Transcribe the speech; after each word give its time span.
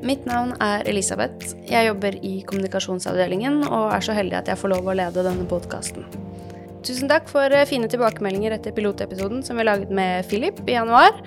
Mitt 0.00 0.24
navn 0.24 0.54
er 0.64 0.86
Elisabeth. 0.88 1.52
Jeg 1.68 1.90
jobber 1.90 2.14
i 2.24 2.40
kommunikasjonsavdelingen 2.48 3.60
og 3.66 3.90
er 3.92 4.04
så 4.04 4.14
heldig 4.16 4.38
at 4.38 4.48
jeg 4.48 4.60
får 4.60 4.72
lov 4.72 4.88
å 4.88 4.96
lede 4.96 5.24
denne 5.26 5.44
podkasten. 5.48 6.06
Tusen 6.86 7.10
takk 7.10 7.28
for 7.28 7.52
eh, 7.52 7.66
fine 7.68 7.90
tilbakemeldinger 7.92 8.56
etter 8.56 8.72
pilotepisoden 8.72 9.44
som 9.44 9.60
vi 9.60 9.66
laget 9.68 9.92
med 9.92 10.24
Philip 10.30 10.62
i 10.64 10.78
januar. 10.78 11.20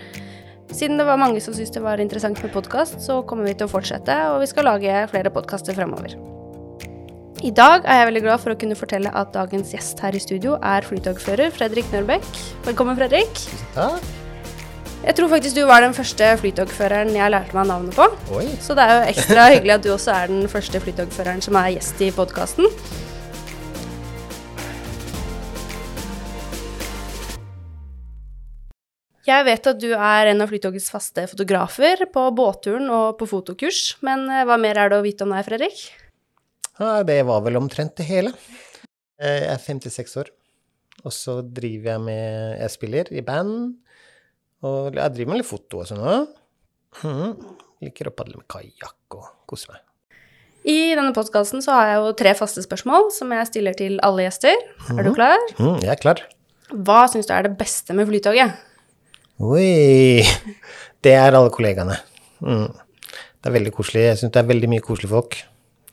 Siden 0.73 0.97
det 0.97 1.05
var 1.05 1.21
mange 1.21 1.43
som 1.43 1.53
syntes 1.53 1.75
det 1.75 1.83
var 1.85 2.01
interessant 2.01 2.41
med 2.41 2.53
podkast, 2.55 2.97
så 3.03 3.19
kommer 3.29 3.45
vi 3.45 3.53
til 3.59 3.69
å 3.69 3.73
fortsette, 3.75 4.15
og 4.33 4.41
vi 4.41 4.49
skal 4.49 4.65
lage 4.71 5.03
flere 5.13 5.33
podkaster 5.35 5.77
fremover. 5.77 6.17
I 7.43 7.51
dag 7.53 7.85
er 7.85 7.99
jeg 7.99 8.09
veldig 8.09 8.25
glad 8.25 8.41
for 8.41 8.55
å 8.55 8.57
kunne 8.57 8.79
fortelle 8.79 9.13
at 9.13 9.35
dagens 9.35 9.75
gjest 9.75 10.01
her 10.01 10.17
i 10.17 10.23
studio 10.23 10.57
er 10.63 10.87
flytogfører 10.87 11.53
Fredrik 11.53 11.93
Nørbekk. 11.93 12.33
Velkommen, 12.71 12.97
Fredrik. 12.97 13.47
Takk. 13.77 14.22
Jeg 15.03 15.15
tror 15.17 15.27
faktisk 15.33 15.57
du 15.57 15.65
var 15.67 15.83
den 15.83 15.93
første 15.97 16.27
flytogføreren 16.39 17.09
jeg 17.15 17.31
lærte 17.33 17.57
meg 17.57 17.67
navnet 17.67 17.95
på. 17.97 18.05
Oi. 18.37 18.45
Så 18.63 18.75
det 18.77 18.85
er 18.87 18.93
jo 18.95 19.09
ekstra 19.11 19.47
hyggelig 19.51 19.73
at 19.75 19.83
du 19.83 19.89
også 19.91 20.13
er 20.15 20.31
den 20.31 20.45
første 20.51 20.79
flytogføreren 20.83 21.43
som 21.43 21.57
er 21.59 21.73
gjest 21.75 22.03
i 22.07 22.11
podkasten. 22.15 22.69
Jeg 29.23 29.45
vet 29.47 29.67
at 29.71 29.79
du 29.79 29.89
er 29.95 30.29
en 30.33 30.43
av 30.43 30.49
Flytogets 30.51 30.89
faste 30.91 31.23
fotografer 31.31 32.01
på 32.11 32.23
båtturen 32.35 32.89
og 32.91 33.13
på 33.21 33.27
fotokurs, 33.31 33.93
men 34.03 34.25
eh, 34.27 34.41
hva 34.47 34.57
mer 34.59 34.79
er 34.81 34.91
det 34.91 34.97
å 34.99 35.05
vite 35.05 35.23
om 35.23 35.31
deg, 35.31 35.45
Fredrik? 35.47 35.83
Ja, 36.79 36.97
det 37.07 37.21
var 37.29 37.43
vel 37.45 37.55
omtrent 37.61 37.95
det 38.01 38.07
hele. 38.09 38.33
Eh, 39.21 39.45
Jeg 39.45 39.53
er 39.53 39.61
56 39.63 40.17
år, 40.25 40.31
og 41.05 41.15
så 41.15 41.37
driver 41.45 41.93
jeg 41.93 42.03
med 42.09 42.59
Jeg 42.65 42.73
spiller 42.75 43.13
i 43.15 43.23
band, 43.23 43.77
og 44.63 44.95
jeg 44.95 45.13
driver 45.15 45.31
med 45.33 45.41
litt 45.41 45.49
foto 45.49 45.81
og 45.83 45.89
sånn 45.89 46.03
òg. 46.03 46.27
Mm. 47.03 47.33
Liker 47.83 48.09
å 48.09 48.13
padle 48.15 48.39
med 48.39 48.47
kajakk 48.51 49.17
og 49.19 49.25
kose 49.49 49.71
meg. 49.73 49.81
I 50.63 50.93
denne 50.95 51.11
podkasten 51.15 51.59
så 51.63 51.73
har 51.75 51.89
jeg 51.89 51.97
jo 51.99 52.11
tre 52.21 52.31
faste 52.39 52.63
spørsmål 52.63 53.09
som 53.11 53.31
jeg 53.35 53.49
stiller 53.49 53.75
til 53.75 53.97
alle 54.05 54.29
gjester. 54.29 54.55
Er 54.95 55.03
du 55.03 55.11
klar? 55.15 55.41
Mm, 55.57 55.81
jeg 55.83 55.91
er 55.91 55.99
klar. 55.99 56.21
Hva 56.71 57.01
syns 57.11 57.27
du 57.27 57.33
er 57.35 57.49
det 57.49 57.57
beste 57.59 57.95
med 57.97 58.07
Flytoget? 58.07 58.55
Oi! 59.43 60.23
Det 61.03 61.11
er 61.19 61.35
alle 61.35 61.51
kollegaene. 61.51 61.97
Mm. 62.39 62.69
Det 62.71 63.49
er 63.49 63.55
veldig 63.57 63.73
koselig. 63.75 64.05
Jeg 64.07 64.21
syns 64.21 64.31
det 64.31 64.39
er 64.39 64.47
veldig 64.53 64.69
mye 64.71 64.83
koselige 64.85 65.11
folk. 65.11 65.35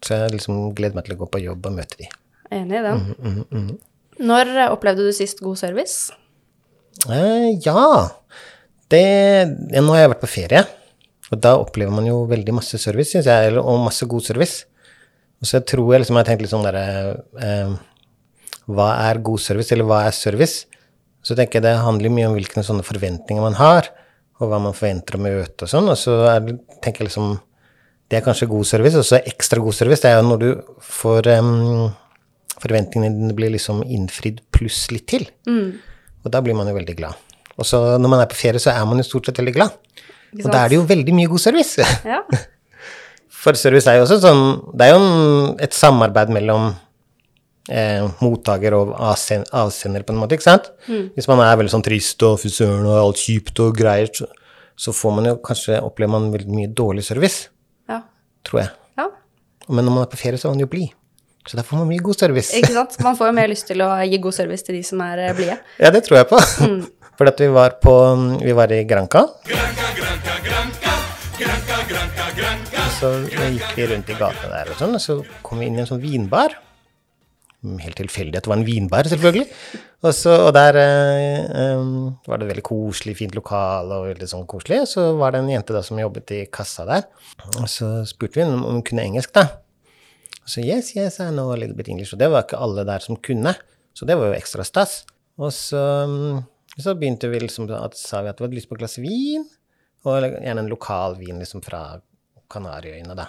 Så 0.06 0.14
jeg 0.20 0.36
liksom 0.36 0.60
gleder 0.78 0.96
meg 0.96 1.08
til 1.08 1.16
å 1.16 1.20
gå 1.24 1.28
på 1.34 1.40
jobb 1.42 1.66
og 1.66 1.74
møte 1.80 1.98
de. 1.98 2.06
Enig 2.54 2.78
i 2.78 2.84
den. 2.86 3.02
Mhm, 3.50 3.66
Når 4.30 4.52
opplevde 4.70 5.08
du 5.08 5.12
sist 5.16 5.42
god 5.42 5.58
service? 5.58 6.12
Eh, 7.10 7.58
ja. 7.64 7.82
Det 8.90 9.00
ja, 9.70 9.80
Nå 9.84 9.94
har 9.94 10.04
jeg 10.04 10.12
vært 10.14 10.24
på 10.24 10.30
ferie, 10.32 10.64
og 11.30 11.38
da 11.44 11.52
opplever 11.60 11.94
man 11.94 12.08
jo 12.08 12.24
veldig 12.30 12.54
masse 12.56 12.78
service, 12.82 13.12
syns 13.14 13.28
jeg, 13.30 13.50
eller- 13.52 13.62
og 13.62 13.84
masse 13.84 14.06
god 14.10 14.24
service. 14.26 14.64
Og 15.40 15.46
så 15.48 15.60
tror 15.64 15.92
jeg 15.94 16.02
liksom 16.02 16.16
jeg 16.18 16.24
har 16.24 16.28
tenkt 16.30 16.42
litt 16.44 16.50
sånn 16.52 16.66
derre 16.66 17.22
eh, 17.40 17.70
Hva 18.70 18.88
er 19.10 19.18
god 19.24 19.40
service, 19.40 19.72
eller 19.72 19.84
hva 19.88 20.02
er 20.06 20.12
service? 20.14 20.66
Så 21.22 21.34
tenker 21.36 21.58
jeg 21.58 21.62
det 21.68 21.76
handler 21.84 22.10
mye 22.12 22.26
om 22.28 22.34
hvilke 22.36 22.62
sånne 22.64 22.84
forventninger 22.86 23.40
man 23.42 23.54
har, 23.58 23.88
og 24.40 24.48
hva 24.50 24.58
man 24.62 24.72
forventer 24.76 25.16
å 25.18 25.22
møte 25.24 25.64
og 25.66 25.68
sånn. 25.72 25.88
Og 25.92 25.96
så 26.00 26.14
er, 26.30 26.40
tenker 26.82 27.04
jeg 27.04 27.08
liksom 27.10 27.40
Det 28.10 28.18
er 28.18 28.24
kanskje 28.26 28.48
god 28.50 28.66
service, 28.66 28.96
og 28.98 29.04
så 29.06 29.20
ekstra 29.22 29.60
god 29.62 29.74
service, 29.76 30.00
det 30.02 30.10
er 30.10 30.16
jo 30.20 30.28
når 30.28 30.38
du 30.42 30.62
får 30.82 31.26
em, 31.38 31.50
Forventningene 32.60 33.14
dine 33.16 33.32
blir 33.38 33.52
liksom 33.54 33.84
innfridd 33.86 34.40
pluss 34.52 34.90
litt 34.90 35.06
til. 35.06 35.22
Og 36.24 36.30
da 36.34 36.40
blir 36.42 36.54
man 36.58 36.66
jo 36.68 36.74
veldig 36.74 36.96
glad. 36.98 37.14
Og 37.60 37.68
så 37.68 37.80
når 38.00 38.12
man 38.12 38.22
er 38.22 38.30
på 38.30 38.38
ferie, 38.38 38.62
så 38.62 38.72
er 38.72 38.86
man 38.88 39.00
jo 39.00 39.06
stort 39.06 39.28
sett 39.28 39.40
veldig 39.42 39.56
glad. 39.56 39.76
Og 40.38 40.48
da 40.48 40.64
er 40.64 40.72
det 40.72 40.78
jo 40.78 40.86
veldig 40.88 41.14
mye 41.16 41.30
god 41.30 41.42
service. 41.42 41.86
Ja. 42.06 42.22
For 43.40 43.56
service 43.56 43.88
er 43.88 43.96
jo 43.96 44.04
også 44.04 44.18
sånn 44.20 44.42
Det 44.76 44.84
er 44.84 44.92
jo 44.92 45.04
et 45.64 45.72
samarbeid 45.72 46.28
mellom 46.34 46.66
eh, 47.72 48.04
mottaker 48.20 48.76
og 48.76 48.92
avsender, 48.98 50.04
på 50.04 50.12
en 50.12 50.20
måte, 50.20 50.36
ikke 50.36 50.48
sant? 50.48 50.68
Hvis 51.16 51.28
man 51.30 51.40
er 51.44 51.56
veldig 51.60 51.72
sånn 51.72 51.86
trist 51.86 52.22
og 52.26 52.36
fy 52.42 52.52
søren 52.52 52.84
og 52.88 52.98
alt 52.98 53.22
kjipt 53.22 53.62
og 53.64 53.72
greier, 53.78 54.12
så, 54.12 54.28
så 54.76 54.94
får 54.96 55.16
man 55.16 55.30
jo 55.30 55.38
kanskje 55.44 55.80
opplever 55.80 56.16
man 56.16 56.30
veldig 56.34 56.52
mye 56.52 56.72
dårlig 56.76 57.06
service, 57.08 57.48
ja. 57.90 58.02
tror 58.46 58.64
jeg. 58.64 58.72
ja. 59.00 59.08
Men 59.70 59.88
når 59.88 59.96
man 59.96 60.06
er 60.06 60.12
på 60.12 60.20
ferie, 60.20 60.40
så 60.40 60.50
er 60.50 60.56
man 60.56 60.64
jo 60.66 60.70
blid. 60.72 60.96
Så 61.48 61.56
da 61.56 61.64
får 61.64 61.80
man 61.80 61.88
mye 61.88 62.04
god 62.04 62.20
service. 62.20 62.52
Ikke 62.58 62.74
sant? 62.74 62.98
Man 63.00 63.16
får 63.16 63.30
jo 63.30 63.36
mer 63.40 63.48
lyst 63.50 63.70
til 63.70 63.80
å 63.84 63.92
gi 64.04 64.20
god 64.20 64.36
service 64.36 64.66
til 64.66 64.76
de 64.76 64.84
som 64.86 65.00
er 65.06 65.28
eh, 65.30 65.36
blide. 65.36 65.60
Ja, 65.80 65.92
det 65.94 66.04
tror 66.06 66.20
jeg 66.20 66.28
på. 66.32 66.40
For 67.20 67.28
vi 67.36 67.46
var 67.52 67.74
på 67.84 67.94
Vi 68.40 68.52
var 68.56 68.72
i 68.72 68.84
Granca. 68.88 69.20
Så 72.96 73.08
gikk 73.28 73.74
vi 73.76 73.88
rundt 73.90 74.08
i 74.08 74.14
gata 74.16 74.48
der 74.48 74.70
og 74.72 74.78
sånn, 74.78 74.94
og 74.96 75.02
så 75.04 75.16
kom 75.44 75.60
vi 75.60 75.66
inn 75.68 75.76
i 75.76 75.82
en 75.82 75.88
sånn 75.90 76.00
vinbar. 76.00 76.54
Helt 77.84 77.98
tilfeldig 78.00 78.40
at 78.40 78.46
det 78.46 78.52
var 78.52 78.56
en 78.56 78.64
vinbar, 78.64 79.08
selvfølgelig. 79.12 79.44
Og, 80.00 80.14
så, 80.16 80.32
og 80.46 80.54
der 80.56 80.78
eh, 80.80 81.82
var 82.24 82.40
det 82.40 82.46
et 82.46 82.52
veldig 82.54 82.64
koselig, 82.70 83.18
fint 83.18 83.36
lokal 83.36 83.92
og 83.98 84.06
veldig 84.14 84.28
sånn 84.30 84.46
koselig. 84.48 84.86
Så 84.88 85.10
var 85.20 85.34
det 85.34 85.42
en 85.42 85.50
jente 85.52 85.76
da 85.76 85.82
som 85.84 86.00
jobbet 86.00 86.32
i 86.38 86.42
kassa 86.48 86.86
der. 86.88 87.04
Og 87.50 87.66
så 87.68 87.90
spurte 88.08 88.40
vi 88.40 88.46
om 88.48 88.64
hun 88.64 88.80
kunne 88.86 89.04
engelsk, 89.04 89.34
da. 89.36 89.44
Og 90.40 90.54
så 90.54 90.64
yes, 90.64 90.94
yes, 90.96 91.20
I 91.20 91.28
know 91.34 91.52
a 91.52 91.60
little 91.60 91.76
bit 91.76 91.92
English. 91.92 92.16
Og 92.16 92.22
det 92.24 92.32
var 92.32 92.48
ikke 92.48 92.64
alle 92.64 92.88
der 92.88 93.04
som 93.04 93.20
kunne. 93.20 93.52
Så 93.92 94.08
det 94.08 94.16
var 94.16 94.32
jo 94.32 94.40
ekstra 94.40 94.64
stas. 94.64 95.02
Og 95.40 95.52
så, 95.56 95.84
så 96.82 96.94
begynte 96.98 97.30
vi 97.32 97.42
liksom 97.42 97.68
at 97.76 97.96
sa 97.98 98.22
vi 98.24 98.30
at 98.32 98.40
vi 98.40 98.46
hadde 98.46 98.58
lyst 98.58 98.70
på 98.70 98.76
et 98.76 98.82
glass 98.82 98.98
vin, 99.00 99.46
og 100.06 100.24
gjerne 100.24 100.64
en 100.64 100.70
lokal 100.70 101.18
vin 101.20 101.40
liksom 101.42 101.62
fra 101.64 102.00
Kanariøyene, 102.50 103.14
da. 103.18 103.28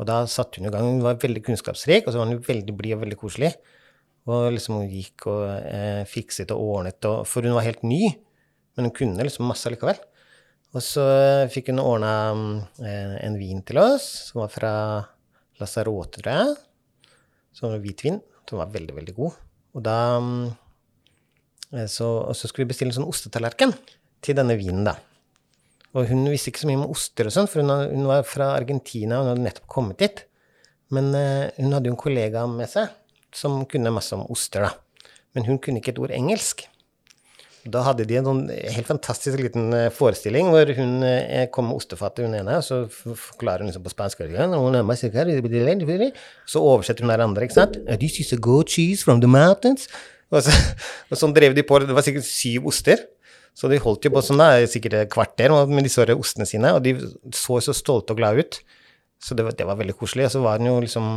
Og 0.00 0.06
da 0.08 0.22
satte 0.30 0.60
hun 0.60 0.68
i 0.68 0.72
gang. 0.72 0.86
Hun 0.86 1.04
var 1.04 1.20
veldig 1.20 1.42
kunnskapsrik, 1.44 2.06
og 2.06 2.12
så 2.12 2.20
var 2.20 2.30
hun 2.30 2.42
veldig 2.44 2.74
blid 2.76 2.96
og 2.96 3.04
veldig 3.04 3.18
koselig. 3.20 3.52
Og 4.30 4.50
liksom 4.54 4.78
hun 4.78 4.90
gikk 4.90 5.26
og 5.30 5.44
eh, 5.48 6.02
fikset 6.08 6.52
og 6.54 6.62
ordnet, 6.76 7.00
og, 7.08 7.26
for 7.28 7.44
hun 7.44 7.56
var 7.56 7.66
helt 7.66 7.84
ny, 7.86 8.08
men 8.76 8.88
hun 8.88 8.94
kunne 8.96 9.26
liksom 9.26 9.48
masse 9.48 9.70
likevel. 9.72 10.00
Og 10.70 10.84
så 10.86 11.04
fikk 11.50 11.72
hun 11.72 11.82
ordna 11.82 12.14
eh, 12.78 13.16
en 13.26 13.38
vin 13.40 13.62
til 13.66 13.80
oss, 13.82 14.06
som 14.30 14.44
var 14.44 14.52
fra 14.54 14.74
Lasarote, 15.60 16.22
tror 16.22 16.30
jeg. 16.30 16.58
Som 17.56 17.72
var 17.72 17.82
hvitvin. 17.82 18.20
Som 18.48 18.58
var 18.62 18.70
veldig, 18.72 18.94
veldig 18.96 19.14
god. 19.14 19.38
Og 19.76 19.82
da 19.86 19.96
mm, 20.22 20.44
eh, 20.46 20.69
så, 21.86 22.06
Og 22.26 22.34
så 22.36 22.48
skulle 22.48 22.66
vi 22.66 22.72
bestille 22.72 22.90
en 22.94 23.00
sånn 23.00 23.10
ostetallerken 23.10 23.74
til 24.24 24.36
denne 24.38 24.56
vinen, 24.58 24.84
da. 24.88 24.96
Og 25.94 26.06
hun 26.10 26.26
visste 26.30 26.52
ikke 26.52 26.62
så 26.62 26.68
mye 26.70 26.78
om 26.78 26.90
oster 26.92 27.26
og 27.26 27.34
sånn, 27.34 27.48
for 27.50 27.62
hun, 27.64 27.70
hun 27.70 28.06
var 28.10 28.26
fra 28.28 28.52
Argentina, 28.54 29.18
og 29.18 29.24
hun 29.26 29.32
hadde 29.34 29.46
nettopp 29.48 29.70
kommet 29.70 29.98
dit. 30.02 30.24
Men 30.94 31.12
uh, 31.14 31.46
hun 31.58 31.74
hadde 31.74 31.90
jo 31.90 31.94
en 31.96 32.02
kollega 32.02 32.44
med 32.50 32.70
seg 32.70 32.90
som 33.34 33.64
kunne 33.70 33.92
masse 33.94 34.14
om 34.14 34.26
oster, 34.30 34.66
da. 34.66 35.08
Men 35.34 35.46
hun 35.46 35.58
kunne 35.62 35.78
ikke 35.82 35.94
et 35.94 36.02
ord 36.02 36.14
engelsk. 36.14 36.64
Da 37.70 37.82
hadde 37.84 38.06
de 38.08 38.16
en 38.16 38.24
sånn 38.26 38.40
helt 38.48 38.88
fantastisk 38.88 39.36
liten 39.38 39.68
eh, 39.76 39.90
forestilling 39.92 40.48
hvor 40.48 40.70
hun 40.78 41.02
eh, 41.04 41.44
kom 41.52 41.66
med 41.68 41.76
ostefatet, 41.76 42.24
hun 42.24 42.38
ene, 42.38 42.56
og 42.56 42.64
så 42.64 42.78
forklarer 42.88 43.60
hun 43.62 43.68
liksom 43.68 43.84
på 43.84 43.92
spansk. 43.92 44.22
Så 46.48 46.62
oversetter 46.64 47.04
hun 47.04 47.12
den 47.12 47.26
andre, 47.26 47.44
ikke 47.44 47.58
sant. 47.58 47.76
"Uh, 47.84 47.98
This 48.00 48.16
is 48.24 48.32
a 48.32 48.40
goat 48.40 48.72
cheese 48.72 49.04
from 49.04 49.20
the 49.20 49.28
mountains. 49.28 49.86
Og, 50.30 50.44
så, 50.46 50.54
sånn 51.22 51.34
drev 51.36 51.56
de 51.56 51.64
på. 51.66 51.80
Det 51.82 51.96
var 51.96 52.06
sikkert 52.06 52.28
syv 52.28 52.68
oster. 52.70 53.02
Så 53.56 53.68
de 53.70 53.80
holdt 53.82 54.06
jo 54.06 54.12
på 54.14 54.22
sånn 54.24 54.40
da, 54.40 54.52
sikkert 54.70 54.96
et 54.96 55.12
kvarter 55.12 55.52
med 55.68 55.84
disse 55.84 56.04
ostene 56.14 56.46
sine, 56.46 56.70
og 56.76 56.84
de 56.84 56.94
så 57.34 57.58
så 57.64 57.74
stolte 57.74 58.14
og 58.14 58.20
glade 58.22 58.44
ut. 58.44 58.60
Så 59.20 59.34
det 59.36 59.44
var, 59.44 59.56
det 59.58 59.66
var 59.68 59.76
veldig 59.80 59.96
koselig. 59.98 60.28
Og 60.28 60.34
så 60.36 60.42
var 60.44 60.62
hun 60.62 60.70
jo 60.70 60.76
liksom 60.80 61.08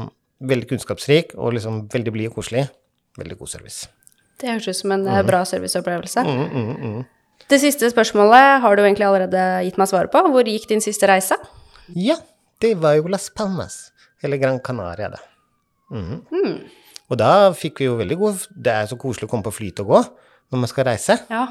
veldig 0.44 0.68
kunnskapsrik 0.74 1.36
og 1.38 1.56
liksom 1.56 1.86
veldig 1.94 2.14
blid 2.16 2.32
og 2.32 2.40
koselig. 2.42 2.66
Veldig 3.20 3.38
god 3.40 3.52
service. 3.54 3.88
Det 4.42 4.50
høres 4.50 4.68
ut 4.68 4.80
som 4.82 4.96
en 4.96 5.06
mm. 5.06 5.28
bra 5.28 5.44
serviceopplevelse. 5.48 6.26
Mm, 6.26 6.46
mm, 6.50 6.72
mm. 6.84 7.04
Det 7.54 7.60
siste 7.62 7.90
spørsmålet 7.92 8.62
har 8.64 8.76
du 8.76 8.84
egentlig 8.84 9.08
allerede 9.08 9.44
gitt 9.68 9.80
meg 9.80 9.92
svaret 9.92 10.12
på. 10.12 10.24
Hvor 10.34 10.50
gikk 10.50 10.66
din 10.72 10.84
siste 10.84 11.08
reise? 11.08 11.38
Ja, 11.96 12.18
det 12.64 12.74
var 12.82 12.98
jo 12.98 13.12
Las 13.12 13.30
Palmas, 13.30 13.92
eller 14.24 14.42
Gran 14.42 14.60
Canaria, 14.64 15.14
det. 15.14 15.22
Mhm. 15.94 16.24
Og 17.14 17.20
da 17.22 17.32
fikk 17.54 17.84
vi 17.84 17.86
jo 17.90 17.96
veldig 18.00 18.16
god 18.18 18.44
Det 18.58 18.74
er 18.74 18.88
så 18.90 18.98
koselig 18.98 19.28
å 19.28 19.32
komme 19.36 19.46
på 19.46 19.54
flytog 19.54 19.92
òg, 20.00 20.08
når 20.54 20.62
man 20.64 20.70
skal 20.72 20.88
reise. 20.90 21.20
Ja. 21.30 21.46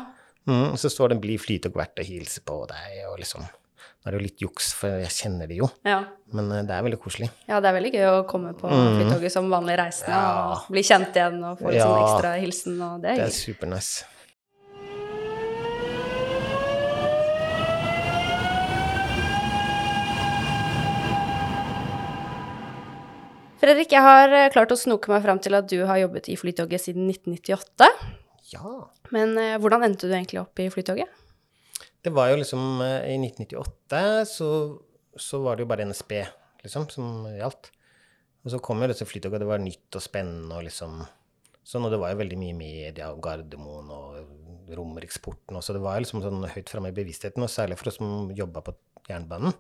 Mm, 0.49 0.73
så 0.81 0.91
står 0.91 1.13
det 1.13 1.17
en 1.21 1.23
blid 1.23 1.39
flytog 1.39 1.77
verdt 1.79 2.01
og 2.03 2.09
hilser 2.09 2.43
på 2.49 2.65
deg, 2.71 3.03
og 3.13 3.19
liksom 3.23 3.45
Nå 4.03 4.09
er 4.11 4.15
det 4.17 4.19
jo 4.19 4.25
litt 4.25 4.41
juks, 4.43 4.73
for 4.75 4.99
jeg 4.99 5.13
kjenner 5.15 5.47
det 5.47 5.61
jo, 5.61 5.69
Ja. 5.87 6.01
men 6.35 6.49
eh, 6.51 6.65
det 6.67 6.75
er 6.75 6.83
veldig 6.83 6.99
koselig. 6.99 7.29
ja, 7.47 7.61
det 7.63 7.69
er 7.71 7.77
veldig 7.77 7.93
gøy 7.95 8.07
å 8.11 8.25
komme 8.27 8.51
på 8.59 8.67
Flytoget 8.67 9.31
som 9.31 9.47
vanlig 9.53 9.77
reisende 9.79 10.11
Mm. 10.11 10.25
Ja. 10.25 10.57
og 10.57 10.73
bli 10.75 10.83
kjent 10.83 11.15
igjen 11.15 11.37
og 11.47 11.61
få 11.61 11.71
litt 11.71 11.83
sånn 11.85 12.03
ekstra 12.03 12.33
hilsen, 12.43 12.81
og 12.83 12.97
det 13.05 13.11
er 13.13 13.15
Det 13.15 13.23
er 13.23 13.31
gøy. 13.31 13.55
supernice. 13.55 14.05
Fredrik, 23.63 23.93
jeg 23.95 24.03
har 24.03 24.33
eh, 24.35 24.49
klart 24.51 24.73
å 24.75 24.79
snoke 24.79 25.13
meg 25.13 25.23
fram 25.23 25.39
til 25.39 25.55
at 25.55 25.69
du 25.71 25.85
har 25.87 26.01
jobbet 26.01 26.27
i 26.33 26.35
Flytoget 26.35 26.83
siden 26.83 27.07
1998. 27.13 27.87
Ja. 28.51 28.73
Men 29.15 29.37
eh, 29.39 29.55
hvordan 29.63 29.87
endte 29.87 30.09
du 30.11 30.17
egentlig 30.17 30.41
opp 30.43 30.59
i 30.59 30.67
Flytoget? 30.73 31.21
Det 32.03 32.11
var 32.11 32.33
jo 32.33 32.41
liksom 32.41 32.83
eh, 32.83 33.13
I 33.15 33.21
1998 33.21 34.03
så, 34.27 34.49
så 35.15 35.43
var 35.45 35.55
det 35.55 35.63
jo 35.63 35.71
bare 35.71 35.87
NSB 35.87 36.17
liksom, 36.65 36.89
som 36.91 37.29
gjaldt. 37.31 37.71
Og 38.43 38.51
så 38.51 38.59
kom 38.59 38.83
jo 38.83 38.91
disse 38.91 39.07
flytoga, 39.07 39.39
det 39.39 39.47
var 39.47 39.63
nytt 39.63 39.95
og 39.95 40.03
spennende 40.03 40.59
og 40.59 40.67
liksom 40.67 40.99
sånn, 41.63 41.87
og 41.87 41.93
det 41.95 42.01
var 42.03 42.11
jo 42.11 42.19
veldig 42.19 42.39
mye 42.41 42.57
media 42.59 43.13
og 43.15 43.23
Gardermoen 43.23 43.93
og 43.95 44.73
Romeriksporten 44.75 45.55
også. 45.61 45.77
Det 45.77 45.85
var 45.85 46.01
jo 46.01 46.09
liksom 46.09 46.25
sånn 46.25 46.49
høyt 46.51 46.73
framme 46.73 46.91
i 46.91 46.97
bevisstheten, 46.97 47.47
og 47.47 47.53
særlig 47.53 47.79
for 47.79 47.93
oss 47.93 48.01
som 48.01 48.33
jobba 48.35 48.65
på 48.67 48.75
jernbanen. 49.07 49.55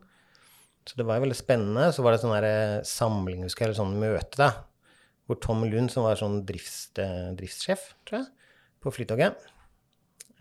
Så 0.88 0.98
det 0.98 1.06
var 1.06 1.22
veldig 1.22 1.38
spennende. 1.38 1.90
Så 1.94 2.04
var 2.04 2.14
det 2.14 2.22
sånn 2.22 2.34
eh, 2.42 2.80
samling, 2.86 3.44
husker 3.46 3.64
jeg, 3.64 3.70
eller 3.70 3.80
sånn 3.80 3.98
møte, 4.00 4.38
da, 4.40 4.50
hvor 5.30 5.38
Tom 5.42 5.62
Lund, 5.68 5.92
som 5.92 6.06
var 6.06 6.18
sånn 6.18 6.40
drifts, 6.48 6.88
eh, 7.02 7.30
driftssjef, 7.38 7.92
tror 8.08 8.22
jeg, 8.22 8.30
på 8.82 8.94
Flytoget 8.94 9.48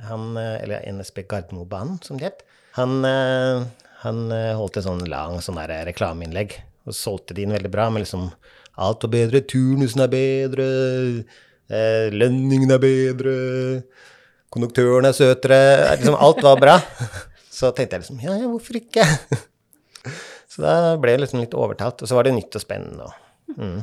han, 0.02 0.32
eh, 0.40 0.56
eller 0.64 0.88
NSB 0.90 1.28
Gardermobanen, 1.30 2.00
som 2.02 2.18
det 2.18 2.32
het, 2.32 2.42
han, 2.74 3.04
han 4.02 4.20
holdt 4.56 4.78
et 4.80 4.86
sånn 4.86 5.04
lang 5.12 5.36
sånn 5.44 5.60
reklameinnlegg 5.60 6.56
og 6.88 6.96
solgte 6.96 7.36
det 7.36 7.44
inn 7.44 7.54
veldig 7.54 7.72
bra 7.74 7.90
med 7.92 8.06
liksom 8.06 8.30
Alt 8.82 9.04
var 9.04 9.12
bedre, 9.12 9.42
turnusen 9.44 10.00
er 10.00 10.10
bedre, 10.10 10.66
lønningen 12.16 12.72
er 12.72 12.80
bedre, 12.82 13.34
konduktøren 14.50 15.10
er 15.10 15.18
søtere 15.18 15.60
Liksom 16.00 16.16
alt 16.16 16.40
var 16.48 16.64
bra. 16.64 16.78
Så 17.52 17.74
tenkte 17.76 18.00
jeg 18.00 18.06
liksom 18.06 18.24
Ja, 18.24 18.40
ja, 18.40 18.48
hvorfor 18.48 18.80
ikke? 18.80 19.04
Så 20.52 20.64
da 20.66 20.96
ble 21.00 21.16
jeg 21.16 21.24
liksom 21.24 21.42
litt 21.44 21.56
overtalt. 21.56 22.04
Og 22.04 22.10
så 22.10 22.18
var 22.18 22.28
det 22.28 22.36
nytt 22.36 22.58
og 22.58 22.64
spennende. 22.64 23.08
Mm. 23.56 23.82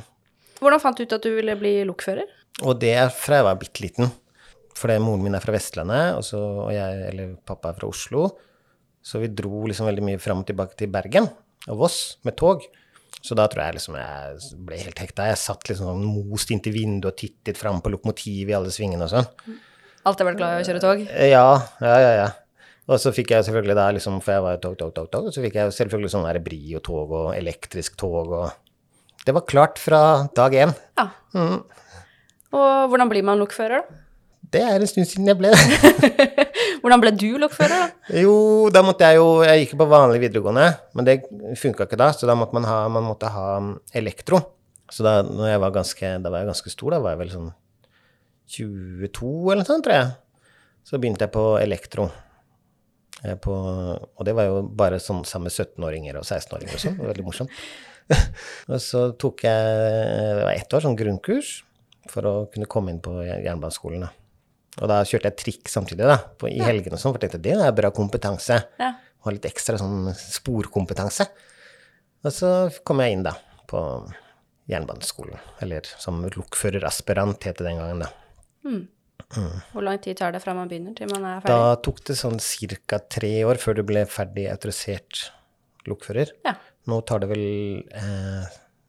Hvordan 0.58 0.82
fant 0.82 0.98
du 0.98 1.06
ut 1.06 1.14
at 1.16 1.24
du 1.24 1.30
ville 1.32 1.54
bli 1.58 1.78
lokfører? 1.88 2.28
Og 2.66 2.80
det 2.82 2.92
er 2.98 3.12
fra 3.14 3.40
jeg 3.40 3.46
var 3.46 3.60
bitte 3.60 3.84
liten. 3.84 4.10
Fordi 4.78 4.98
moren 5.02 5.24
min 5.24 5.34
er 5.34 5.42
fra 5.42 5.54
Vestlandet, 5.54 6.12
og, 6.18 6.22
så, 6.26 6.38
og 6.66 6.70
jeg, 6.74 6.98
eller 7.08 7.32
pappa 7.46 7.72
er 7.72 7.78
fra 7.78 7.88
Oslo. 7.90 8.28
Så 9.02 9.22
vi 9.22 9.30
dro 9.32 9.64
liksom 9.66 9.88
veldig 9.88 10.04
mye 10.04 10.20
fram 10.22 10.42
og 10.42 10.50
tilbake 10.50 10.76
til 10.78 10.90
Bergen 10.92 11.30
og 11.68 11.80
Voss 11.80 12.18
med 12.26 12.36
tog. 12.38 12.66
Så 13.24 13.34
da 13.38 13.48
tror 13.50 13.64
jeg 13.64 13.78
liksom 13.78 13.96
jeg 13.98 14.58
ble 14.66 14.78
helt 14.82 15.00
hekta. 15.02 15.30
Jeg 15.30 15.40
satt 15.40 15.70
liksom 15.70 15.88
sånn 15.88 16.04
most 16.28 16.52
inntil 16.54 16.76
vinduet 16.76 17.10
og 17.10 17.18
tittet 17.18 17.58
fram 17.58 17.80
på 17.82 17.90
lokomotivet 17.94 18.52
i 18.52 18.58
alle 18.58 18.74
svingene 18.74 19.08
og 19.08 19.14
sånn. 19.14 19.56
Alltid 20.06 20.28
vært 20.28 20.38
glad 20.38 20.58
i 20.58 20.62
å 20.62 20.68
kjøre 20.68 20.84
tog? 20.84 21.02
Ja, 21.08 21.48
ja, 21.82 21.96
ja. 22.04 22.12
ja. 22.20 22.28
Og 22.88 23.00
så 23.02 23.12
fikk 23.12 23.34
jeg 23.34 23.44
selvfølgelig 23.44 23.76
da, 23.76 23.86
liksom, 23.92 24.16
for 24.24 24.32
jeg 24.32 24.44
var 24.46 24.60
tog, 24.62 24.78
tog, 24.80 24.94
tog, 24.96 25.10
tog, 25.12 25.28
så 25.34 25.44
fikk 25.44 25.58
jeg 25.60 25.74
selvfølgelig 25.76 26.12
sånn 26.14 26.24
der 26.24 26.40
Brio-tog 26.44 27.12
og 27.12 27.30
elektrisk 27.36 27.98
tog 28.00 28.32
og 28.32 28.48
Det 29.26 29.34
var 29.36 29.44
klart 29.44 29.80
fra 29.82 30.00
dag 30.32 30.54
én. 30.56 30.70
Ja. 30.96 31.10
Mm. 31.36 31.58
Og 32.56 32.88
hvordan 32.88 33.10
blir 33.10 33.26
man 33.26 33.36
lokfører, 33.36 33.82
da? 33.82 34.04
Det 34.48 34.62
er 34.64 34.80
en 34.80 34.88
stund 34.88 35.04
siden 35.04 35.28
jeg 35.28 35.36
ble 35.36 35.50
det. 35.52 36.06
Hvordan 36.80 37.02
ble 37.02 37.12
du 37.12 37.26
lokfører, 37.42 37.74
da? 37.74 38.14
Jo, 38.22 38.36
da 38.72 38.80
måtte 38.86 39.04
jeg 39.04 39.18
jo 39.18 39.26
Jeg 39.44 39.64
gikk 39.64 39.74
på 39.80 39.88
vanlig 39.90 40.22
videregående, 40.22 40.68
men 40.96 41.08
det 41.08 41.18
funka 41.60 41.84
ikke 41.84 41.98
da, 42.00 42.12
så 42.16 42.28
da 42.30 42.36
måtte 42.38 42.56
man 42.56 42.64
ha, 42.68 42.78
man 42.92 43.04
måtte 43.04 43.28
ha 43.34 43.58
um, 43.60 43.74
elektro. 43.92 44.40
Så 44.88 45.04
da 45.04 45.18
jeg 45.50 45.60
var 45.60 45.74
ganske, 45.74 46.14
da 46.24 46.32
var 46.32 46.40
jeg 46.40 46.48
ganske 46.54 46.72
stor, 46.72 46.94
da 46.96 47.02
var 47.04 47.12
jeg 47.12 47.20
vel 47.26 47.34
sånn 47.34 47.50
22 48.56 49.34
eller 49.52 49.60
noe 49.60 49.68
sånt, 49.68 49.84
tror 49.84 49.98
jeg. 49.98 50.08
Så 50.88 51.02
begynte 51.02 51.26
jeg 51.26 51.34
på 51.34 51.44
elektro. 51.60 52.08
Eh, 53.24 53.34
På, 53.42 53.54
og 53.98 54.26
det 54.26 54.34
var 54.36 54.48
jo 54.48 54.62
bare 54.62 55.00
sånn 55.02 55.24
sammen 55.28 55.48
med 55.48 55.54
17-åringer 55.56 56.18
og 56.20 56.26
16-åringer 56.26 56.76
og 56.76 56.84
sånn. 56.84 57.00
Veldig 57.02 57.26
morsomt. 57.26 57.64
og 58.72 58.78
så 58.80 59.08
tok 59.20 59.44
jeg 59.44 59.80
det 60.38 60.44
var 60.46 60.54
ett 60.54 60.74
år 60.74 60.84
sånn 60.84 60.96
grunnkurs 60.96 61.58
for 62.08 62.24
å 62.24 62.34
kunne 62.52 62.68
komme 62.70 62.94
inn 62.94 63.02
på 63.04 63.18
jernbaneskolen. 63.26 64.06
da. 64.06 64.12
Og 64.78 64.88
da 64.90 65.00
kjørte 65.02 65.32
jeg 65.32 65.40
trikk 65.42 65.70
samtidig, 65.72 66.06
da, 66.08 66.16
på, 66.38 66.48
i 66.50 66.62
helgene 66.62 66.96
og 66.96 67.02
sånn, 67.02 67.12
for 67.12 67.20
jeg 67.20 67.34
tenkte 67.34 67.44
det 67.50 67.56
er 67.58 67.74
bra 67.76 67.90
kompetanse. 67.94 68.60
Ja. 68.78 68.92
Ha 69.26 69.34
litt 69.34 69.48
ekstra 69.48 69.76
sånn 69.80 70.12
sporkompetanse. 70.14 71.26
Og 72.24 72.34
så 72.34 72.52
kom 72.86 73.02
jeg 73.02 73.16
inn, 73.16 73.26
da, 73.26 73.34
på 73.70 73.80
jernbaneskolen. 74.70 75.40
Eller 75.64 75.88
som 75.98 76.22
lokføreraspirant, 76.22 77.42
het 77.48 77.58
det 77.58 77.66
den 77.66 77.82
gangen, 77.82 78.06
da. 78.06 78.12
Hvor 79.34 79.84
lang 79.84 79.98
tid 80.00 80.16
tar 80.16 80.32
det 80.32 80.40
fra 80.40 80.54
man 80.56 80.70
begynner 80.70 80.94
til 80.96 81.10
man 81.12 81.26
er 81.28 81.42
ferdig? 81.44 81.56
Da 81.56 81.80
tok 81.84 82.00
det 82.08 82.16
sånn 82.16 82.38
ca. 82.88 83.00
tre 83.12 83.32
år 83.44 83.60
før 83.60 83.80
du 83.80 83.82
ble 83.88 84.06
ferdig 84.08 84.46
autorisert 84.48 85.28
lokfører. 85.88 86.32
Ja. 86.46 86.54
Nå 86.88 87.02
tar 87.04 87.20
det 87.20 87.28
vel 87.32 87.44
eh, 87.92 88.46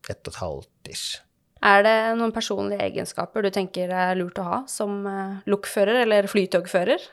ett 0.09 0.21
og 0.23 0.31
et 0.31 0.39
halvt 0.39 0.91
ish. 0.93 1.19
Er 1.59 1.83
det 1.83 1.95
noen 2.15 2.31
personlige 2.31 2.85
egenskaper 2.85 3.43
du 3.43 3.49
tenker 3.51 3.91
er 3.91 4.15
lurt 4.15 4.39
å 4.39 4.47
ha 4.47 4.59
som 4.71 5.01
eh, 5.09 5.41
lokfører 5.51 6.05
eller 6.05 6.29
flytogfører? 6.31 7.03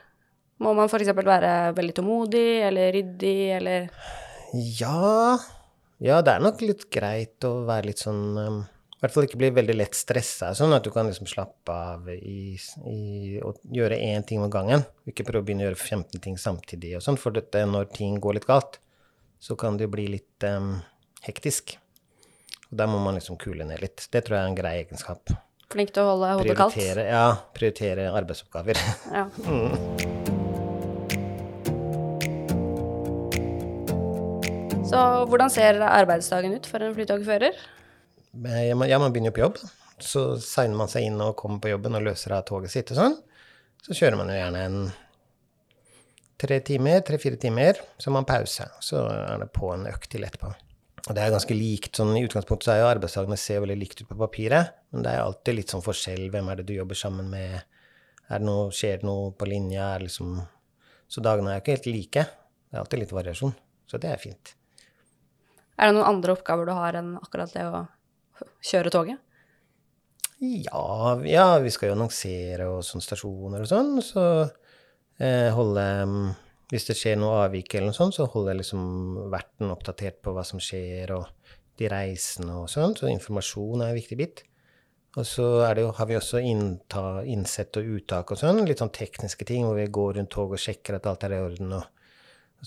Må 0.62 0.72
man 0.76 0.88
f.eks. 0.88 1.10
være 1.10 1.52
veldig 1.76 1.96
tålmodig 1.98 2.46
eller 2.68 2.94
ryddig 2.94 3.38
eller 3.58 3.90
Ja, 4.54 5.34
ja, 6.00 6.22
det 6.22 6.32
er 6.32 6.44
nok 6.44 6.62
litt 6.62 6.86
greit 6.92 7.44
å 7.44 7.58
være 7.66 7.90
litt 7.90 8.00
sånn 8.04 8.22
um, 8.38 8.62
I 8.96 9.02
hvert 9.04 9.12
fall 9.12 9.26
ikke 9.26 9.36
bli 9.36 9.50
veldig 9.52 9.74
lett 9.76 9.96
stressa, 9.96 10.54
sånn 10.56 10.72
at 10.72 10.86
du 10.86 10.88
kan 10.88 11.04
liksom 11.04 11.28
slappe 11.28 11.68
av 11.68 12.06
i, 12.14 12.56
i 12.88 13.36
å 13.44 13.50
gjøre 13.76 13.98
én 14.00 14.24
ting 14.24 14.40
om 14.40 14.48
gangen. 14.48 14.86
Ikke 15.04 15.26
prøve 15.26 15.44
å 15.44 15.46
begynne 15.46 15.66
å 15.66 15.68
gjøre 15.68 15.82
15 16.00 16.22
ting 16.24 16.38
samtidig 16.40 16.94
og 16.96 17.04
sånn, 17.04 17.18
for 17.20 17.36
dette, 17.36 17.60
når 17.68 17.90
ting 17.92 18.16
går 18.24 18.38
litt 18.38 18.48
galt, 18.48 18.80
så 19.36 19.52
kan 19.60 19.76
det 19.76 19.84
jo 19.84 19.92
bli 19.92 20.06
litt 20.14 20.48
um, 20.48 20.78
hektisk. 21.28 21.76
Og 22.70 22.80
der 22.80 22.88
må 22.88 22.96
man 23.04 23.20
liksom 23.20 23.36
kule 23.36 23.68
ned 23.68 23.84
litt. 23.84 24.08
Det 24.08 24.24
tror 24.24 24.38
jeg 24.38 24.46
er 24.46 24.54
en 24.54 24.58
grei 24.62 24.74
egenskap. 24.80 25.36
flink 25.76 25.92
til 25.92 26.00
å 26.06 26.14
holde 26.14 26.32
hodet 26.40 26.56
kaldt? 26.56 26.80
Ja, 26.96 27.26
prioritere 27.52 28.08
arbeidsoppgaver. 28.16 28.80
Ja. 29.12 29.28
Så 34.86 34.98
hvordan 35.28 35.50
ser 35.52 35.84
arbeidsdagen 35.84 36.56
ut 36.56 36.64
for 36.70 36.80
en 36.80 36.96
flytogfører? 36.96 37.52
Men 38.36 38.88
Ja, 38.88 38.98
man, 38.98 39.12
begynner 39.12 39.32
jo 39.32 39.36
på 39.36 39.44
jobb. 39.44 39.58
Så 40.02 40.26
signer 40.44 40.76
man 40.76 40.92
seg 40.92 41.08
inn 41.08 41.20
og 41.24 41.36
kommer 41.40 41.62
på 41.62 41.72
jobben 41.72 41.96
og 41.96 42.04
løser 42.04 42.36
av 42.36 42.44
toget 42.48 42.72
sitt 42.74 42.92
og 42.92 43.00
sånn. 43.00 43.18
Så 43.86 43.96
kjører 43.96 44.18
man 44.20 44.30
jo 44.32 44.36
gjerne 44.36 44.64
en 44.66 44.78
tre 46.36 46.58
timer, 46.60 47.00
tre-fire 47.06 47.38
timer, 47.40 47.80
så 47.96 48.10
har 48.10 48.16
man 48.18 48.28
pause. 48.28 48.66
Så 48.84 49.00
er 49.08 49.40
det 49.40 49.52
på 49.56 49.70
en 49.72 49.86
økt 49.88 50.10
til 50.12 50.26
etterpå. 50.26 50.50
Og 51.06 51.14
det 51.14 51.22
er 51.22 51.32
ganske 51.32 51.54
likt. 51.54 51.94
sånn 51.96 52.16
I 52.18 52.24
utgangspunktet 52.26 52.66
så 52.66 52.74
er 52.74 52.82
jo 52.82 52.90
arbeidsdagene 52.90 53.38
ser 53.38 53.62
veldig 53.62 53.78
likt 53.78 54.02
ut 54.02 54.10
på 54.10 54.18
papiret, 54.18 54.74
men 54.90 55.06
det 55.06 55.14
er 55.14 55.22
alltid 55.22 55.60
litt 55.60 55.72
sånn 55.72 55.84
forskjell. 55.84 56.26
Hvem 56.34 56.50
er 56.50 56.60
det 56.60 56.66
du 56.68 56.74
jobber 56.74 56.98
sammen 56.98 57.30
med? 57.30 57.62
Er 58.26 58.42
det 58.42 58.48
noe, 58.48 58.72
skjer 58.74 59.00
det 59.00 59.06
noe 59.06 59.30
på 59.38 59.48
linja? 59.48 59.94
Er 59.94 60.06
liksom 60.08 60.40
Så 61.06 61.22
dagene 61.22 61.52
er 61.52 61.60
ikke 61.62 61.76
helt 61.76 61.86
like. 61.86 62.22
Det 62.26 62.74
er 62.74 62.80
alltid 62.82 63.04
litt 63.04 63.12
variasjon. 63.14 63.52
Så 63.86 64.00
det 64.02 64.10
er 64.10 64.18
fint. 64.18 64.56
Er 65.78 65.86
det 65.86 65.94
noen 65.94 66.08
andre 66.08 66.34
oppgaver 66.34 66.66
du 66.66 66.72
har 66.74 66.98
enn 66.98 67.12
akkurat 67.20 67.52
det 67.54 67.62
å 67.68 67.84
kjøre 68.64 68.92
toget? 68.94 69.22
Ja, 70.38 71.16
ja, 71.24 71.58
vi 71.64 71.70
skal 71.72 71.90
jo 71.90 71.94
annonsere 71.96 72.66
og 72.68 72.82
sånn 72.84 73.04
stasjoner 73.04 73.62
og 73.64 73.70
sånn, 73.70 73.94
så 74.04 74.24
eh, 75.16 75.48
holde 75.56 75.84
mm, 76.10 76.26
Hvis 76.68 76.88
det 76.90 76.96
skjer 76.98 77.16
noe 77.16 77.44
avvik 77.46 77.76
eller 77.76 77.92
noe 77.92 77.96
sånt, 77.96 78.16
så 78.18 78.26
holder 78.28 78.52
jeg 78.52 78.60
liksom 78.64 78.82
verten 79.32 79.70
oppdatert 79.72 80.18
på 80.20 80.34
hva 80.34 80.42
som 80.44 80.60
skjer, 80.60 81.14
og 81.14 81.54
de 81.78 81.88
reisende 81.88 82.56
og 82.58 82.68
sånn, 82.68 82.96
så 82.98 83.08
informasjon 83.08 83.84
er 83.84 83.92
en 83.92 83.98
viktig 83.98 84.18
bit. 84.18 84.42
Og 85.16 85.24
så 85.24 85.46
jo, 85.78 85.90
har 85.96 86.08
vi 86.10 86.16
også 86.18 86.42
innta, 86.44 87.22
innsett 87.24 87.78
og 87.80 87.92
uttak 87.96 88.34
og 88.34 88.40
sånn, 88.40 88.64
litt 88.68 88.82
sånn 88.82 88.92
tekniske 88.92 89.46
ting, 89.48 89.64
hvor 89.64 89.78
vi 89.78 89.86
går 89.88 90.18
rundt 90.18 90.32
toget 90.34 90.58
og 90.58 90.64
sjekker 90.66 90.98
at 90.98 91.06
alt 91.08 91.24
er 91.24 91.36
i 91.38 91.44
orden 91.44 91.78
og 91.78 91.86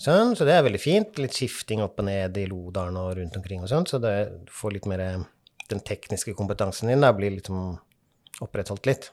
sånn, 0.00 0.34
så 0.34 0.48
det 0.48 0.56
er 0.56 0.64
veldig 0.66 0.80
fint. 0.82 1.20
Litt 1.22 1.36
skifting 1.36 1.84
opp 1.84 2.00
og 2.02 2.08
ned 2.08 2.40
i 2.40 2.48
Lodalen 2.50 2.98
og 2.98 3.12
rundt 3.20 3.38
omkring 3.38 3.62
og 3.62 3.70
sånn, 3.70 3.86
så 3.86 4.02
det 4.02 4.16
får 4.50 4.74
litt 4.74 4.90
mer 4.90 5.04
den 5.70 5.80
tekniske 5.86 6.34
kompetansen 6.38 6.90
din 6.92 7.00
da 7.04 7.12
blir 7.16 7.32
liksom 7.38 7.78
opprettholdt 8.44 8.86
litt. 8.90 9.10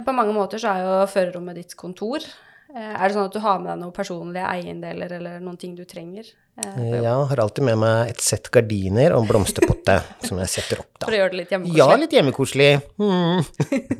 På 0.00 0.14
mange 0.16 0.32
måter 0.36 0.60
så 0.62 0.72
er 0.74 0.84
jo 0.86 1.00
førerrommet 1.12 1.58
ditt 1.60 1.74
kontor. 1.76 2.24
Eh, 2.70 2.94
Er 2.94 3.08
det 3.08 3.16
sånn 3.16 3.26
at 3.26 3.34
du 3.34 3.40
har 3.42 3.58
med 3.60 3.72
deg 3.72 3.80
noen 3.82 3.92
personlige 3.92 4.46
eiendeler 4.48 5.12
eller 5.18 5.40
noen 5.42 5.58
ting 5.60 5.74
du 5.76 5.82
trenger? 5.84 6.28
Ja. 6.60 6.70
Jeg 7.00 7.12
har 7.30 7.40
alltid 7.40 7.64
med 7.64 7.78
meg 7.80 8.10
et 8.12 8.20
sett 8.20 8.50
gardiner 8.52 9.14
og 9.14 9.22
en 9.22 9.28
blomsterpotte 9.30 9.94
som 10.28 10.38
jeg 10.42 10.50
setter 10.52 10.82
opp, 10.82 10.90
For 11.02 11.14
å 11.16 11.20
gjøre 11.20 11.32
det 11.32 11.38
litt 11.40 11.76
Ja, 11.76 11.86
litt 11.96 12.12
hjemmekoselig. 12.16 12.70
Mm. 13.00 13.44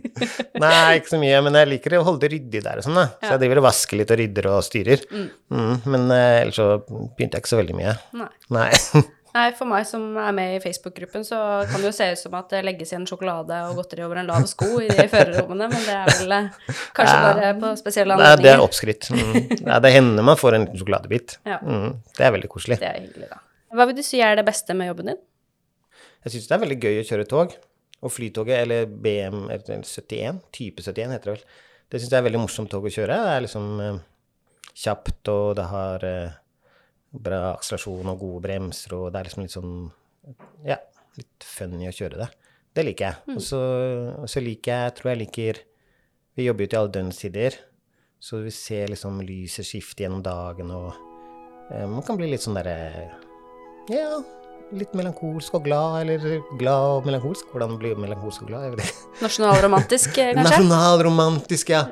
Nei, 0.65 0.99
ikke 1.01 1.13
så 1.15 1.21
mye, 1.23 1.39
men 1.47 1.57
jeg 1.61 1.71
liker 1.75 1.97
å 1.99 2.03
holde 2.07 2.27
det 2.27 2.33
ryddig 2.35 2.63
der 2.67 2.81
og 2.83 2.87
sånn, 2.87 2.99
da. 3.01 3.07
Så 3.23 3.33
jeg 3.35 3.43
driver 3.45 3.63
og 3.63 3.67
vasker 3.71 4.01
litt 4.01 4.13
og 4.13 4.21
rydder 4.21 4.51
og 4.53 4.61
styrer. 4.67 5.05
Mm. 5.11 5.73
Men 5.95 6.07
eh, 6.17 6.35
ellers 6.43 6.61
så 6.61 6.69
begynte 6.89 7.39
jeg 7.39 7.45
ikke 7.45 7.53
så 7.55 7.61
veldig 7.63 7.79
mye. 7.81 7.97
Nei. 8.21 8.31
Nei. 8.57 8.69
Nei, 9.35 9.45
for 9.55 9.69
meg 9.71 9.85
som 9.87 10.05
er 10.19 10.33
med 10.35 10.57
i 10.57 10.61
Facebook-gruppen, 10.65 11.23
så 11.27 11.39
kan 11.71 11.79
det 11.83 11.87
jo 11.91 11.95
se 11.95 12.09
ut 12.13 12.19
som 12.19 12.35
at 12.35 12.49
det 12.51 12.65
legges 12.67 12.91
igjen 12.91 13.05
sjokolade 13.07 13.61
og 13.69 13.77
godteri 13.79 14.03
over 14.03 14.19
en 14.23 14.27
lav 14.31 14.47
sko 14.51 14.67
i 14.83 14.89
de 14.91 15.07
førerrommene, 15.13 15.69
men 15.71 15.85
det 15.87 15.95
er 15.95 16.11
vel 16.19 16.35
eh, 16.35 16.49
kanskje 16.97 17.15
Ja. 17.15 17.23
bare 17.29 17.53
på 17.63 17.71
spesielle 17.79 18.17
Nei, 18.19 18.25
det 18.25 18.51
er 18.51 18.59
anledninger. 18.59 18.65
oppskrytt. 18.67 19.11
Mm. 19.15 19.81
Det 19.87 19.93
hender 19.95 20.27
man 20.27 20.41
får 20.41 20.55
en 20.59 20.65
liten 20.67 20.81
sjokoladebit. 20.83 21.37
Ja. 21.47 21.61
Mm. 21.63 21.95
Det 22.19 22.27
er 22.27 22.35
veldig 22.37 22.51
koselig. 22.57 22.81
Det 22.83 22.91
er 22.91 23.01
hyggelig, 23.05 23.31
da. 23.31 23.39
Hva 23.79 23.87
vil 23.87 24.01
du 24.01 24.03
si 24.03 24.19
er 24.27 24.35
det 24.41 24.47
beste 24.51 24.75
med 24.75 24.91
jobben 24.91 25.13
din? 25.13 25.21
Jeg 26.27 26.35
syns 26.35 26.49
det 26.51 26.57
er 26.57 26.65
veldig 26.67 26.81
gøy 26.83 26.99
å 27.01 27.07
kjøre 27.13 27.29
tog. 27.31 27.55
Og 28.03 28.11
Flytoget, 28.13 28.63
eller 28.65 28.87
BM 28.89 29.47
71, 29.53 30.41
type 30.57 30.83
71 30.83 31.13
heter 31.15 31.31
det 31.31 31.35
vel, 31.37 31.43
det 31.93 32.01
syns 32.01 32.11
jeg 32.15 32.19
er 32.23 32.27
veldig 32.27 32.41
morsomt 32.43 32.71
tog 32.73 32.87
å 32.89 32.93
kjøre. 32.93 33.17
Det 33.29 33.33
er 33.37 33.45
liksom 33.45 33.67
eh, 33.85 33.99
kjapt, 34.81 35.29
og 35.29 35.55
det 35.59 35.67
har 35.71 36.07
eh, 36.09 36.39
bra 37.11 37.41
akselerasjon 37.55 38.13
og 38.13 38.21
gode 38.21 38.45
bremser, 38.47 38.95
og 38.97 39.11
det 39.11 39.21
er 39.21 39.29
liksom 39.29 39.45
litt 39.45 39.57
sånn 39.57 39.75
Ja, 40.67 40.79
litt 41.19 41.47
funny 41.47 41.89
å 41.89 41.95
kjøre 41.95 42.21
det. 42.21 42.29
Det 42.77 42.85
liker 42.87 43.09
jeg. 43.09 43.35
Og 43.35 43.43
så, 43.43 43.61
og 44.23 44.29
så 44.31 44.43
liker 44.45 44.85
jeg, 44.85 44.97
tror 44.99 45.11
jeg 45.11 45.21
liker 45.25 45.63
Vi 46.39 46.47
jobber 46.47 46.65
jo 46.65 46.71
til 46.71 46.81
alle 46.81 46.95
døgnstider, 46.95 47.57
så 48.21 48.43
vi 48.45 48.53
ser 48.55 48.93
liksom 48.93 49.23
lyset 49.27 49.67
skifte 49.67 50.05
gjennom 50.05 50.23
dagen, 50.25 50.71
og 50.71 50.93
eh, 51.73 51.87
man 51.89 52.05
kan 52.07 52.21
bli 52.21 52.31
litt 52.31 52.45
sånn 52.45 52.59
derre 52.59 52.77
Ja, 53.91 54.21
litt 54.77 54.93
melankolsk 54.97 55.55
og 55.59 55.65
glad, 55.67 55.97
eller 56.05 56.43
glad 56.61 56.87
og 56.97 57.07
melankolsk. 57.09 57.49
Hvordan 57.53 57.77
blir 57.81 57.99
melankolsk 57.99 58.45
og 58.45 58.51
glad? 58.53 58.67
Jeg 58.67 58.75
vet 58.75 58.85
ikke. 58.87 59.09
Nasjonalromantisk, 59.25 60.11
eh, 60.23 60.31
kanskje? 60.37 60.45
Nasjonalromantisk, 60.49 61.73
ja. 61.75 61.83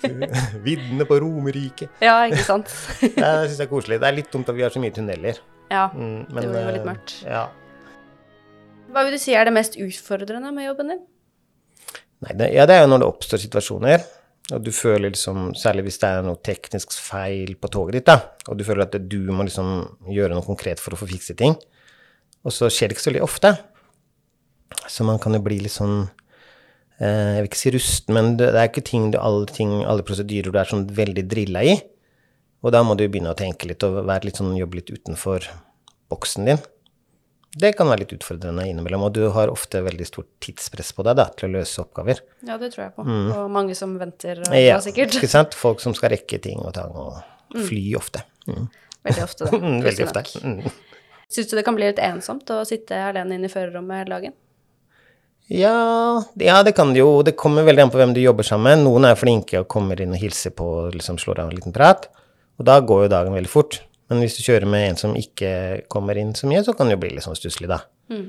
Viddene 0.66 1.06
på 1.08 1.18
Romerike. 1.22 1.90
Ja, 2.04 2.16
ikke 2.30 2.44
sant? 2.46 2.72
Ja, 3.02 3.34
det 3.42 3.50
syns 3.52 3.60
jeg 3.60 3.66
er 3.66 3.72
koselig. 3.72 4.00
Det 4.02 4.08
er 4.10 4.16
litt 4.16 4.32
dumt 4.32 4.48
at 4.50 4.56
vi 4.56 4.64
har 4.66 4.74
så 4.74 4.82
mye 4.82 4.94
tunneler. 4.96 5.40
Ja. 5.72 5.88
Mm, 5.92 6.24
Det 6.30 6.36
blir 6.38 6.50
jo 6.50 6.66
litt 6.72 6.80
eh, 6.82 6.88
mørkt. 6.88 7.16
Ja. 7.28 7.44
Hva 8.94 9.04
vil 9.06 9.16
du 9.16 9.20
si 9.20 9.34
er 9.34 9.48
det 9.48 9.54
mest 9.56 9.78
utfordrende 9.80 10.52
med 10.54 10.68
jobben 10.68 10.92
din? 10.94 11.02
Nei, 12.24 12.36
det, 12.38 12.52
ja, 12.54 12.64
det 12.68 12.76
er 12.78 12.84
jo 12.86 12.92
når 12.92 13.02
det 13.02 13.08
oppstår 13.10 13.42
situasjoner, 13.42 14.04
og 14.54 14.60
du 14.64 14.70
føler 14.76 15.10
liksom 15.10 15.50
Særlig 15.56 15.86
hvis 15.88 15.98
det 16.02 16.08
er 16.08 16.24
noe 16.24 16.36
teknisk 16.44 16.92
feil 17.00 17.54
på 17.60 17.68
toget 17.72 17.98
ditt, 17.98 18.08
da, 18.08 18.18
og 18.48 18.58
du 18.60 18.64
føler 18.64 18.86
at 18.86 18.96
du 19.08 19.18
må 19.32 19.44
liksom 19.48 19.70
gjøre 20.12 20.36
noe 20.36 20.44
konkret 20.46 20.80
for 20.80 20.94
å 20.94 21.00
få 21.00 21.08
fikset 21.10 21.40
ting, 21.40 21.56
og 22.44 22.52
så 22.52 22.68
skjer 22.72 22.90
det 22.90 22.96
ikke 22.98 23.04
så 23.06 23.10
veldig 23.12 23.24
ofte. 23.24 23.54
Så 24.90 25.04
man 25.06 25.18
kan 25.22 25.32
jo 25.36 25.40
bli 25.44 25.60
litt 25.64 25.72
sånn 25.72 26.08
eh, 26.98 27.36
Jeg 27.36 27.42
vil 27.44 27.48
ikke 27.50 27.60
si 27.60 27.72
rusten, 27.76 28.14
men 28.16 28.34
det, 28.40 28.50
er 28.52 28.68
ikke 28.68 28.84
ting 28.84 29.10
alle, 29.16 29.46
ting, 29.48 29.72
alle 29.88 30.04
prosedyrer 30.06 30.52
du 30.52 30.58
er 30.60 30.68
sånn 30.68 30.86
veldig 30.96 31.24
drilla 31.30 31.62
i. 31.64 31.76
Og 32.64 32.72
da 32.74 32.80
må 32.84 32.96
du 32.96 33.04
begynne 33.08 33.32
å 33.32 33.38
tenke 33.38 33.68
litt 33.68 33.84
og 33.86 34.02
være 34.08 34.28
litt 34.30 34.40
sånn, 34.40 34.54
jobbe 34.56 34.80
litt 34.80 34.92
utenfor 34.92 35.46
boksen 36.12 36.48
din. 36.48 36.62
Det 37.54 37.70
kan 37.78 37.86
være 37.86 38.02
litt 38.02 38.14
utfordrende 38.16 38.64
innimellom, 38.66 39.04
og 39.06 39.12
du 39.14 39.28
har 39.30 39.52
ofte 39.52 39.78
veldig 39.84 40.06
stort 40.08 40.26
tidspress 40.42 40.90
på 40.96 41.04
deg 41.06 41.20
da, 41.20 41.28
til 41.38 41.46
å 41.52 41.60
løse 41.60 41.84
oppgaver. 41.84 42.18
Ja, 42.42 42.56
det 42.58 42.72
tror 42.74 42.86
jeg 42.88 42.94
på. 42.96 43.04
Og 43.06 43.52
mange 43.54 43.76
som 43.78 43.92
venter, 44.00 44.40
og, 44.42 44.48
Mm. 44.50 44.56
Ja, 44.58 44.80
sikkert. 44.82 45.14
ikke 45.14 45.30
sant? 45.30 45.54
Folk 45.54 45.78
som 45.84 45.94
skal 45.94 46.10
rekke 46.16 46.40
ting 46.42 46.58
og 46.64 46.72
tang, 46.74 46.90
og 46.98 47.20
fly 47.68 47.94
ofte. 47.94 48.24
Mm. 48.48 48.66
Veldig 49.06 49.22
ofte, 49.28 49.44
da. 49.46 49.58
Mm, 49.62 49.78
veldig 49.86 50.08
ofte. 50.08 50.24
Mm. 51.34 51.36
Syns 51.36 51.50
du 51.50 51.56
det 51.58 51.64
kan 51.66 51.74
bli 51.74 51.88
litt 51.88 52.02
ensomt 52.02 52.50
å 52.54 52.62
sitte 52.68 52.98
alene 53.10 53.34
inne 53.34 53.50
i 53.50 53.52
førerrommet 53.52 54.04
hele 54.04 54.14
dagen? 54.14 54.34
Ja, 55.52 56.24
ja, 56.40 56.62
det 56.64 56.72
kan 56.72 56.94
det 56.94 57.02
jo. 57.02 57.22
Det 57.26 57.34
kommer 57.36 57.66
veldig 57.66 57.82
an 57.84 57.90
på 57.92 57.98
hvem 58.00 58.14
du 58.16 58.20
jobber 58.22 58.46
sammen 58.46 58.70
med. 58.70 58.84
Noen 58.86 59.08
er 59.10 59.18
flinke 59.18 59.60
og 59.60 59.68
kommer 59.68 60.00
inn 60.00 60.14
og 60.14 60.22
hilser 60.22 60.54
på 60.56 60.68
og 60.86 60.94
liksom 60.94 61.18
slår 61.20 61.42
av 61.42 61.50
en 61.50 61.58
liten 61.58 61.74
prat. 61.74 62.06
Og 62.56 62.64
da 62.64 62.78
går 62.80 63.04
jo 63.04 63.10
dagen 63.12 63.36
veldig 63.36 63.50
fort. 63.50 63.82
Men 64.08 64.22
hvis 64.22 64.38
du 64.38 64.44
kjører 64.46 64.68
med 64.68 64.86
en 64.88 65.00
som 65.00 65.18
ikke 65.18 65.82
kommer 65.92 66.16
inn 66.20 66.32
så 66.38 66.48
mye, 66.48 66.62
så 66.64 66.72
kan 66.76 66.88
det 66.88 66.96
jo 66.96 67.02
bli 67.02 67.12
litt 67.16 67.26
sånn 67.26 67.36
stusslig, 67.36 67.68
da. 67.68 67.82
Mm. 68.12 68.24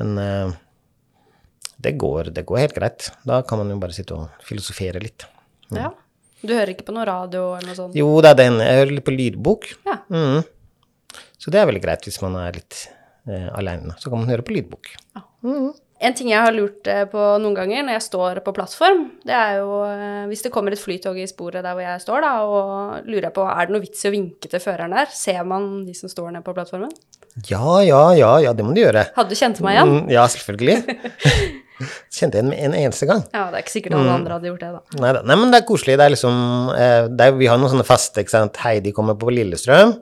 Men 0.00 0.16
uh, 0.20 0.56
det, 1.82 1.96
går, 2.00 2.32
det 2.36 2.46
går 2.48 2.62
helt 2.62 2.76
greit. 2.78 3.10
Da 3.28 3.42
kan 3.48 3.60
man 3.60 3.74
jo 3.74 3.78
bare 3.82 3.96
sitte 3.96 4.16
og 4.16 4.44
filosofere 4.46 5.02
litt. 5.02 5.28
Ja. 5.74 5.90
Du 6.46 6.52
hører 6.54 6.72
ikke 6.72 6.86
på 6.88 6.94
noe 6.94 7.04
radio 7.08 7.50
eller 7.56 7.72
noe 7.72 7.78
sånt? 7.78 7.96
Jo, 7.96 8.08
det 8.24 8.32
er 8.32 8.40
den. 8.44 8.60
Jeg 8.62 8.80
hører 8.80 8.96
litt 8.96 9.08
på 9.08 9.16
lydbok. 9.16 9.72
Ja. 9.88 9.98
Mm. 10.12 10.44
Så 11.38 11.52
det 11.52 11.60
er 11.60 11.68
veldig 11.68 11.82
greit 11.84 12.06
hvis 12.06 12.20
man 12.24 12.38
er 12.40 12.56
litt 12.56 12.86
eh, 13.28 13.48
aleine. 13.56 13.96
Så 14.00 14.12
kan 14.12 14.22
man 14.22 14.30
høre 14.30 14.46
på 14.46 14.56
lydbok. 14.56 14.94
En 15.96 16.12
ting 16.12 16.28
jeg 16.28 16.40
har 16.44 16.52
lurt 16.52 16.88
eh, 16.92 17.04
på 17.08 17.26
noen 17.40 17.56
ganger 17.56 17.84
når 17.86 17.96
jeg 17.96 18.06
står 18.10 18.40
på 18.44 18.52
plattform, 18.56 19.06
det 19.24 19.32
er 19.32 19.60
jo 19.62 19.78
eh, 19.88 20.24
hvis 20.28 20.44
det 20.44 20.52
kommer 20.52 20.74
et 20.76 20.80
flytog 20.80 21.16
i 21.16 21.28
sporet 21.28 21.64
der 21.64 21.76
hvor 21.76 21.84
jeg 21.86 22.02
står, 22.04 22.24
da, 22.26 22.32
og 22.44 23.08
lurer 23.08 23.32
på 23.32 23.46
er 23.48 23.68
det 23.68 23.76
noe 23.76 23.84
vits 23.84 24.04
i 24.04 24.10
å 24.10 24.14
vinke 24.16 24.50
til 24.52 24.60
føreren 24.60 24.96
der? 24.96 25.08
Ser 25.12 25.40
man 25.48 25.86
de 25.86 25.96
som 25.96 26.12
står 26.12 26.34
nede 26.34 26.44
på 26.44 26.56
plattformen? 26.56 26.92
Ja, 27.48 27.80
ja, 27.84 28.02
ja, 28.16 28.32
ja, 28.44 28.52
det 28.56 28.64
må 28.64 28.72
du 28.76 28.82
gjøre. 28.82 29.06
Hadde 29.16 29.32
du 29.32 29.40
kjent 29.40 29.60
meg 29.64 29.76
igjen? 29.76 29.92
Mm, 29.92 30.12
ja, 30.12 30.24
selvfølgelig. 30.32 30.76
Kjente 32.16 32.40
jeg 32.40 32.46
med 32.48 32.60
en 32.64 32.76
eneste 32.76 33.08
gang. 33.08 33.20
Ja, 33.34 33.48
det 33.52 33.58
er 33.58 33.64
ikke 33.64 33.74
sikkert 33.74 33.96
alle 33.98 34.14
andre 34.14 34.36
hadde 34.38 34.48
gjort 34.48 34.62
det, 34.62 34.70
da. 34.72 35.00
Neida. 35.02 35.20
Nei, 35.28 35.36
men 35.42 35.52
det 35.52 35.58
er 35.60 35.66
koselig. 35.68 35.98
Det 36.00 36.06
er 36.06 36.12
liksom 36.14 36.38
eh, 36.72 37.08
det 37.12 37.26
er, 37.26 37.36
Vi 37.36 37.50
har 37.50 37.60
noen 37.60 37.74
sånne 37.74 37.84
faste, 37.88 38.24
ikke 38.24 38.32
sant. 38.32 38.60
Heidi 38.64 38.94
kommer 38.96 39.18
på 39.20 39.28
Lillestrøm, 39.32 39.92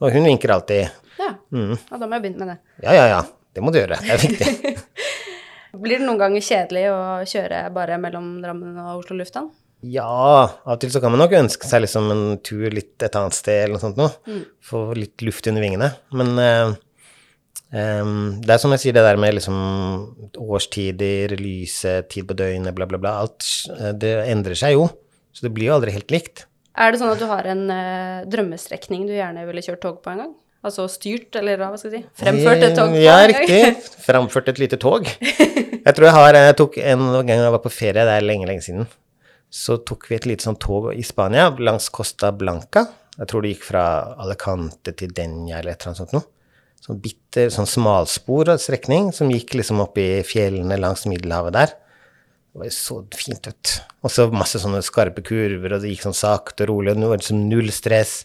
og 0.00 0.14
hun 0.14 0.26
vinker 0.26 0.54
alltid. 0.56 1.00
Ja. 1.20 1.34
Mm. 1.52 1.76
ja, 1.76 1.96
da 1.98 2.06
må 2.06 2.16
jeg 2.16 2.24
begynne 2.24 2.44
med 2.44 2.52
det. 2.54 2.58
Ja, 2.86 2.96
ja, 2.96 3.06
ja. 3.12 3.22
Det 3.54 3.62
må 3.64 3.72
du 3.74 3.80
gjøre. 3.80 3.98
Det 4.00 4.14
er 4.14 4.22
viktig. 4.22 4.74
Blir 5.84 6.00
det 6.00 6.06
noen 6.06 6.18
ganger 6.18 6.42
kjedelig 6.42 6.84
å 6.90 7.00
kjøre 7.28 7.64
bare 7.74 7.98
mellom 8.02 8.38
Drammen 8.42 8.78
og 8.82 9.02
Oslo 9.02 9.18
lufthavn? 9.18 9.50
Ja, 9.86 10.04
av 10.04 10.74
og 10.74 10.80
til 10.82 10.90
så 10.92 11.00
kan 11.00 11.12
man 11.14 11.22
nok 11.22 11.32
ønske 11.38 11.68
seg 11.68 11.86
liksom 11.86 12.10
en 12.12 12.24
tur 12.44 12.66
litt 12.74 13.00
et 13.00 13.16
annet 13.16 13.36
sted 13.36 13.62
eller 13.62 13.78
noe 13.78 13.84
sånt 13.84 14.00
noe. 14.00 14.40
Få 14.64 14.90
litt 14.98 15.24
luft 15.24 15.46
under 15.48 15.64
vingene. 15.64 15.88
Men 16.12 16.32
eh, 16.42 16.74
em, 17.80 18.12
det 18.44 18.54
er 18.54 18.60
som 18.60 18.74
jeg 18.76 18.82
sier, 18.82 18.96
det 18.96 19.06
der 19.06 19.20
med 19.20 19.38
liksom 19.38 19.56
årstider, 20.36 21.32
lyset, 21.40 22.10
tid 22.12 22.28
på 22.28 22.36
døgnet, 22.36 22.76
bla, 22.76 22.88
bla, 22.90 23.00
bla. 23.00 23.16
Alt 23.24 23.46
eh, 23.78 23.94
det 23.96 24.14
endrer 24.26 24.58
seg 24.58 24.76
jo. 24.76 24.90
Så 25.32 25.46
det 25.46 25.54
blir 25.56 25.70
jo 25.70 25.78
aldri 25.78 25.94
helt 25.96 26.12
likt. 26.12 26.44
Er 26.78 26.92
det 26.92 27.00
sånn 27.00 27.10
at 27.12 27.18
du 27.20 27.26
har 27.30 27.46
en 27.50 27.64
uh, 27.72 28.22
drømmestrekning 28.30 29.08
du 29.08 29.14
gjerne 29.16 29.42
ville 29.48 29.62
kjørt 29.64 29.82
tog 29.82 29.98
på 30.04 30.12
en 30.12 30.22
gang? 30.24 30.30
Altså 30.66 30.84
styrt, 30.92 31.34
eller 31.40 31.56
hva 31.56 31.70
skal 31.80 31.94
jeg 31.96 32.02
si? 32.04 32.08
Fremført 32.20 32.62
et 32.66 32.74
tog 32.76 32.90
på 32.92 33.00
Ja, 33.00 33.16
en 33.24 33.32
gang? 33.32 33.42
riktig. 33.48 33.94
Fremført 34.04 34.50
et 34.52 34.58
lite 34.60 34.76
tog. 34.80 35.08
Jeg 35.10 35.94
tror 35.96 36.04
jeg 36.10 36.12
har 36.14 36.36
Jeg 36.36 36.56
tok 36.60 36.76
en 36.84 37.04
gang 37.24 37.30
jeg 37.32 37.52
var 37.54 37.62
på 37.64 37.72
ferie, 37.72 38.04
det 38.04 38.16
er 38.18 38.26
lenge, 38.26 38.46
lenge 38.46 38.62
siden. 38.66 38.86
Så 39.50 39.78
tok 39.88 40.04
vi 40.10 40.18
et 40.18 40.26
lite 40.28 40.44
sånn 40.44 40.58
tog 40.60 40.90
i 40.92 41.02
Spania, 41.02 41.48
langs 41.58 41.88
Costa 41.90 42.28
Blanca. 42.30 42.84
Jeg 43.16 43.26
tror 43.32 43.42
det 43.42 43.54
gikk 43.54 43.64
fra 43.70 43.84
Alicante 44.22 44.92
til 44.96 45.10
Denia 45.16 45.58
eller 45.58 45.72
et 45.72 45.80
eller 45.80 45.90
annet 45.94 46.02
sånt 46.04 46.12
noe. 46.14 46.28
Sånn 46.80 47.00
bitter, 47.02 47.50
sånn 47.52 47.68
smalspor 47.68 48.52
og 48.54 48.60
strekning 48.62 49.10
som 49.16 49.32
gikk 49.32 49.56
liksom 49.58 49.80
opp 49.82 49.98
i 50.00 50.20
fjellene 50.24 50.78
langs 50.80 51.02
Middelhavet 51.08 51.56
der. 51.56 51.74
Det 52.50 52.58
var 52.58 52.66
jo 52.66 52.74
så 52.74 52.96
fint 53.14 53.46
ut. 53.46 53.72
Og 54.02 54.10
så 54.10 54.26
masse 54.34 54.58
sånne 54.58 54.80
skarpe 54.82 55.22
kurver, 55.22 55.76
og 55.76 55.82
det 55.82 55.92
gikk 55.92 56.08
sånn 56.08 56.16
sakte 56.18 56.64
og 56.66 56.72
rolig, 56.72 56.94
og 56.96 57.04
det 57.04 57.10
var 57.12 57.20
liksom 57.20 57.44
null 57.46 57.70
stress. 57.74 58.24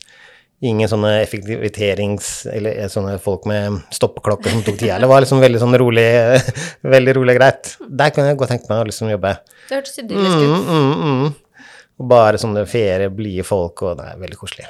Ingen 0.66 0.90
sånne 0.90 1.12
effektiviterings... 1.20 2.30
Eller 2.50 2.80
eh, 2.82 2.90
sånne 2.90 3.20
folk 3.22 3.46
med 3.50 3.84
stoppeklokke 3.94 4.50
som 4.50 4.64
tok 4.66 4.80
tida. 4.80 4.98
Det 5.04 5.10
var 5.12 5.22
liksom 5.22 5.44
veldig 5.44 5.62
sånn 5.62 5.78
rolig, 5.78 6.08
veldig 6.96 7.16
rolig 7.20 7.36
og 7.36 7.38
greit. 7.38 7.76
Der 7.86 8.16
kunne 8.16 8.32
jeg 8.32 8.40
godt 8.40 8.54
tenkt 8.56 8.72
meg 8.72 8.82
å 8.82 8.88
liksom 8.90 9.12
jobbe. 9.12 9.36
Det 9.68 9.78
hørtes 9.78 10.02
idyllisk 10.02 10.42
ut. 10.42 10.56
Mm, 10.56 10.80
mm, 10.80 11.20
mm. 11.20 11.68
Og 12.02 12.10
bare 12.16 12.42
sånne 12.42 12.66
ferie, 12.72 13.12
blide 13.14 13.46
folk, 13.46 13.86
og 13.86 14.00
det 14.00 14.08
er 14.10 14.24
veldig 14.24 14.40
koselig. 14.40 14.66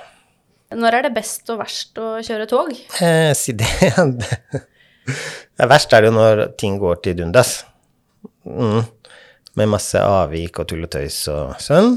Når 0.75 0.97
er 0.97 1.07
det 1.07 1.13
best 1.15 1.47
og 1.53 1.61
verst 1.61 2.01
å 2.01 2.09
kjøre 2.25 2.49
tog? 2.49 2.73
Eh, 2.99 3.31
si 3.37 3.55
det 3.55 3.71
Det 5.55 5.67
verst 5.69 5.93
er 5.93 6.03
det 6.03 6.09
jo 6.09 6.17
når 6.17 6.43
ting 6.59 6.75
går 6.81 6.99
til 7.05 7.15
dundas. 7.21 7.59
Mm. 8.43 8.83
Med 9.55 9.71
masse 9.71 10.01
avvik 10.01 10.59
og 10.59 10.67
tull 10.69 10.83
og 10.85 10.91
tøys 10.91 11.21
og 11.31 11.55
sånn. 11.63 11.95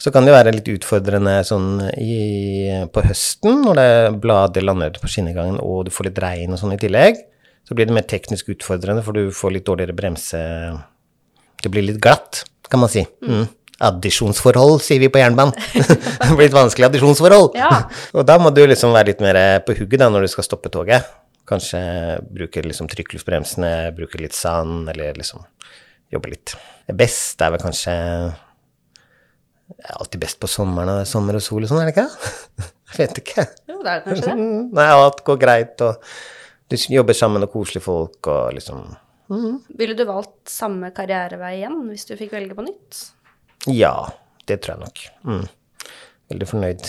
Så 0.00 0.10
kan 0.12 0.26
det 0.26 0.34
være 0.34 0.52
litt 0.56 0.68
utfordrende 0.68 1.36
sånn 1.46 1.78
i, 2.02 2.66
på 2.92 3.02
høsten, 3.06 3.62
når 3.64 3.78
det 3.78 3.90
blader 4.24 4.66
lander 4.66 4.98
på 5.00 5.10
skinnegangen 5.10 5.60
og 5.62 5.86
du 5.86 5.92
får 5.94 6.10
litt 6.10 6.20
regn 6.24 6.54
og 6.54 6.60
sånn 6.60 6.74
i 6.74 6.80
tillegg. 6.82 7.20
Så 7.64 7.76
blir 7.76 7.88
det 7.88 7.94
mer 7.96 8.04
teknisk 8.04 8.50
utfordrende, 8.52 9.04
for 9.06 9.16
du 9.16 9.30
får 9.32 9.54
litt 9.54 9.68
dårligere 9.68 9.96
bremse 9.96 10.40
Det 11.64 11.70
blir 11.72 11.86
litt 11.86 12.00
glatt, 12.02 12.42
kan 12.68 12.82
man 12.82 12.90
si. 12.92 13.06
Mm. 13.24 13.46
Addisjonsforhold, 13.88 14.82
sier 14.84 15.00
vi 15.00 15.08
på 15.08 15.22
jernbanen. 15.22 15.54
det 15.72 16.34
blir 16.34 16.50
litt 16.50 16.58
vanskelig 16.58 16.90
addisjonsforhold. 16.90 17.56
Ja. 17.56 17.86
og 18.12 18.26
da 18.28 18.36
må 18.42 18.52
du 18.52 18.60
liksom 18.66 18.92
være 18.92 19.14
litt 19.14 19.24
mer 19.24 19.40
på 19.64 19.78
hugget 19.78 20.02
da 20.02 20.10
når 20.12 20.26
du 20.26 20.34
skal 20.34 20.46
stoppe 20.46 20.72
toget. 20.74 21.08
Kanskje 21.48 21.80
bruke 22.28 22.62
liksom 22.64 22.90
trykkluftbremsene, 22.92 23.72
bruke 23.96 24.20
litt 24.20 24.36
sand, 24.36 24.90
eller 24.92 25.16
liksom 25.16 25.44
jobbe 26.12 26.32
litt. 26.34 26.54
Det 26.88 26.96
beste 26.98 27.46
er 27.46 27.54
vel 27.54 27.62
kanskje 27.62 27.94
Det 29.64 29.86
er 29.88 29.96
alltid 29.96 30.20
best 30.20 30.40
på 30.42 30.50
sommeren 30.50 30.92
og 30.92 31.00
er 31.02 31.08
sommer 31.08 31.38
og 31.38 31.44
sol 31.44 31.64
og 31.64 31.70
sånn, 31.70 31.82
er 31.82 31.90
det 31.90 31.94
ikke? 31.96 32.08
Jeg 32.94 33.00
vet 33.00 33.20
ikke. 33.22 33.46
Jo, 33.70 33.78
det 33.82 33.94
er 33.94 34.04
kanskje 34.04 34.26
det. 34.28 34.36
Mm, 34.38 34.68
Nei, 34.78 34.88
alt 34.92 35.24
går 35.26 35.40
greit, 35.40 35.84
og 35.86 36.12
du 36.70 36.76
jobber 36.94 37.16
sammen 37.16 37.42
med 37.42 37.50
koselige 37.52 37.86
folk, 37.86 38.20
og 38.30 38.54
liksom 38.58 38.84
Ville 39.78 39.96
du 39.96 40.04
valgt 40.06 40.52
samme 40.52 40.90
karrierevei 40.94 41.56
igjen 41.56 41.80
hvis 41.88 42.04
du 42.10 42.12
fikk 42.18 42.34
velge 42.36 42.56
på 42.58 42.66
nytt? 42.66 43.00
Ja, 43.72 43.94
det 44.46 44.60
tror 44.62 44.76
jeg 44.76 44.84
nok. 44.84 45.02
Mm. 45.24 45.90
Veldig 46.34 46.48
fornøyd. 46.50 46.86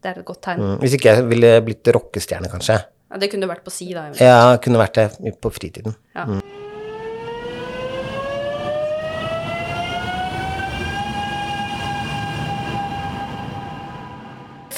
Det 0.00 0.10
er 0.10 0.20
et 0.20 0.28
godt 0.28 0.42
tegn. 0.44 0.60
Mm. 0.60 0.78
Hvis 0.82 0.96
ikke 0.96 1.14
jeg 1.14 1.26
ville 1.28 1.52
blitt 1.64 1.88
rockestjerne, 1.96 2.50
kanskje. 2.52 2.76
Ja, 3.10 3.18
det 3.20 3.30
kunne 3.32 3.48
du 3.48 3.50
vært 3.50 3.64
på 3.66 3.72
si, 3.74 3.88
da. 3.96 4.06
Ja, 4.20 4.56
kunne 4.62 4.80
vært 4.80 5.00
det 5.00 5.34
på 5.42 5.52
fritiden. 5.56 5.96
Ja. 6.14 6.28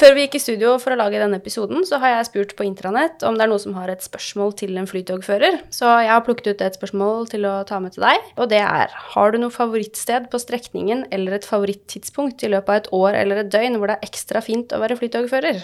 Før 0.03 0.17
vi 0.17 0.25
gikk 0.25 0.33
i 0.35 0.41
studio 0.43 0.73
for 0.83 0.91
å 0.91 0.97
lage 0.99 1.19
denne 1.21 1.39
episoden, 1.39 1.85
så 1.87 2.01
har 2.03 2.17
jeg 2.17 2.27
spurt 2.27 2.53
på 2.59 2.65
intranett 2.67 3.23
om 3.23 3.37
det 3.39 3.45
er 3.45 3.51
noen 3.53 3.63
som 3.63 3.77
har 3.79 3.91
et 3.93 4.03
spørsmål 4.03 4.51
til 4.59 4.75
en 4.81 4.89
flytogfører. 4.91 5.61
Så 5.71 5.87
jeg 6.03 6.11
har 6.11 6.25
plukket 6.27 6.49
ut 6.49 6.63
et 6.67 6.75
spørsmål 6.75 7.29
til 7.31 7.45
å 7.47 7.53
ta 7.69 7.77
med 7.79 7.95
til 7.95 8.03
deg, 8.03 8.25
og 8.35 8.49
det 8.51 8.59
er 8.65 8.91
Har 9.13 9.31
du 9.31 9.39
noe 9.39 9.55
favorittsted 9.55 10.25
på 10.33 10.41
strekningen 10.43 11.05
eller 11.15 11.37
et 11.37 11.47
favorittidspunkt 11.47 12.43
i 12.43 12.51
løpet 12.51 12.73
av 12.73 12.81
et 12.81 12.89
år 12.99 13.19
eller 13.21 13.45
et 13.45 13.53
døgn 13.53 13.79
hvor 13.79 13.93
det 13.93 13.95
er 14.01 14.09
ekstra 14.09 14.43
fint 14.43 14.75
å 14.75 14.81
være 14.83 14.97
flytogfører? 14.99 15.61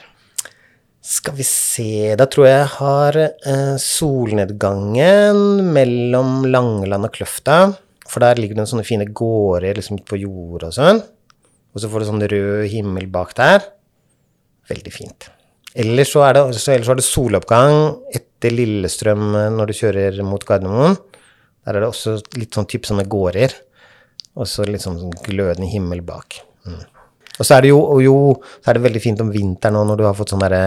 Skal 1.03 1.35
vi 1.35 1.47
se, 1.49 2.15
da 2.15 2.29
tror 2.31 2.47
jeg 2.47 2.61
jeg 2.61 2.69
har 2.77 3.19
eh, 3.25 3.73
solnedgangen 3.83 5.65
mellom 5.67 6.47
Langeland 6.47 7.09
og 7.09 7.17
Kløfta. 7.17 7.57
For 8.07 8.23
der 8.23 8.39
ligger 8.39 8.55
det 8.55 8.63
noen 8.63 8.71
sånne 8.71 8.87
fine 8.87 9.09
gårder 9.11 9.83
liksom 9.83 9.99
på 10.07 10.21
jordet 10.23 10.71
og 10.71 10.79
sånn. 10.79 11.03
Og 11.75 11.83
så 11.83 11.91
får 11.91 12.07
du 12.07 12.09
sånn 12.13 12.29
rød 12.31 12.71
himmel 12.71 13.11
bak 13.11 13.35
der. 13.35 13.67
Veldig 14.69 14.93
fint. 14.95 15.31
Ellers 15.79 16.13
så 16.13 16.25
det, 16.33 16.43
så 16.57 16.73
ellers 16.73 16.89
så 16.89 16.95
er 16.95 17.01
det 17.01 17.07
soloppgang 17.07 17.75
etter 18.15 18.55
Lillestrøm 18.55 19.25
eh, 19.37 19.49
når 19.55 19.71
du 19.71 19.79
kjører 19.79 20.21
mot 20.27 20.45
Gardermoen. 20.45 20.97
Der 21.65 21.77
er 21.77 21.85
det 21.85 21.91
også 21.91 22.17
litt 22.39 22.57
sånn 22.57 22.69
type 22.71 22.89
sånne 22.89 23.07
gårder. 23.11 23.55
Og 24.39 24.47
så 24.49 24.65
litt 24.67 24.85
sånn, 24.85 25.11
glødende 25.25 25.69
himmel 25.69 26.01
bak. 26.07 26.39
Mm. 26.69 26.85
Og 27.39 27.47
så 27.47 27.57
er 27.57 27.65
det 27.65 27.71
jo, 27.71 27.81
jo 28.03 28.17
så 28.59 28.71
er 28.71 28.79
det 28.79 28.85
veldig 28.87 29.03
fint 29.03 29.21
om 29.23 29.31
vinteren 29.35 29.79
òg, 29.79 29.87
når 29.91 30.01
du 30.01 30.07
har 30.07 30.17
fått 30.19 30.33
sånn 30.35 30.43
derre 30.43 30.63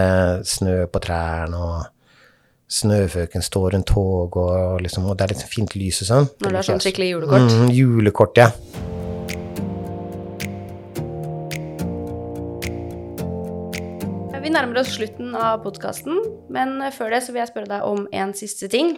snø 0.48 0.76
på 0.92 1.02
trærne, 1.04 1.58
og 1.60 2.72
snøføken 2.72 3.44
står 3.44 3.74
rundt 3.74 3.90
tog, 3.92 4.38
og 4.40 4.80
liksom, 4.84 5.08
og 5.10 5.18
det 5.18 5.26
er 5.26 5.34
litt 5.34 5.44
fint 5.50 5.76
lys 5.76 6.00
og 6.04 6.08
sånn. 6.08 6.30
Når 6.40 6.54
det 6.54 6.60
er 6.62 6.68
sånn 6.70 6.84
skikkelig 6.84 7.10
julekort? 7.10 7.56
Mm, 7.58 7.72
julekort, 7.76 8.40
ja. 8.40 8.48
Vi 14.52 14.58
nærmer 14.58 14.82
oss 14.82 14.90
slutten 14.92 15.30
av 15.32 15.62
podkasten, 15.64 16.18
men 16.52 16.74
før 16.92 17.14
det 17.14 17.22
så 17.24 17.32
vil 17.32 17.40
jeg 17.40 17.48
spørre 17.48 17.70
deg 17.70 17.86
om 17.88 18.02
en 18.12 18.34
siste 18.36 18.68
ting. 18.68 18.90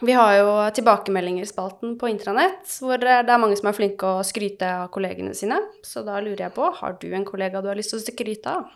Vi 0.00 0.14
har 0.16 0.38
jo 0.38 0.54
tilbakemeldinger-spalten 0.78 1.98
på 2.00 2.08
intranett, 2.08 2.72
hvor 2.80 2.96
det 2.96 3.18
er 3.20 3.42
mange 3.42 3.58
som 3.60 3.68
er 3.68 3.76
flinke 3.76 4.08
å 4.08 4.24
skryte 4.24 4.70
av 4.78 4.88
kollegene 4.94 5.36
sine. 5.36 5.60
Så 5.84 6.00
da 6.06 6.16
lurer 6.24 6.46
jeg 6.46 6.56
på, 6.56 6.72
har 6.80 6.96
du 7.04 7.06
en 7.12 7.28
kollega 7.28 7.60
du 7.60 7.68
har 7.68 7.76
lyst 7.76 7.92
til 7.92 8.00
å 8.00 8.06
skryte 8.06 8.56
av? 8.62 8.72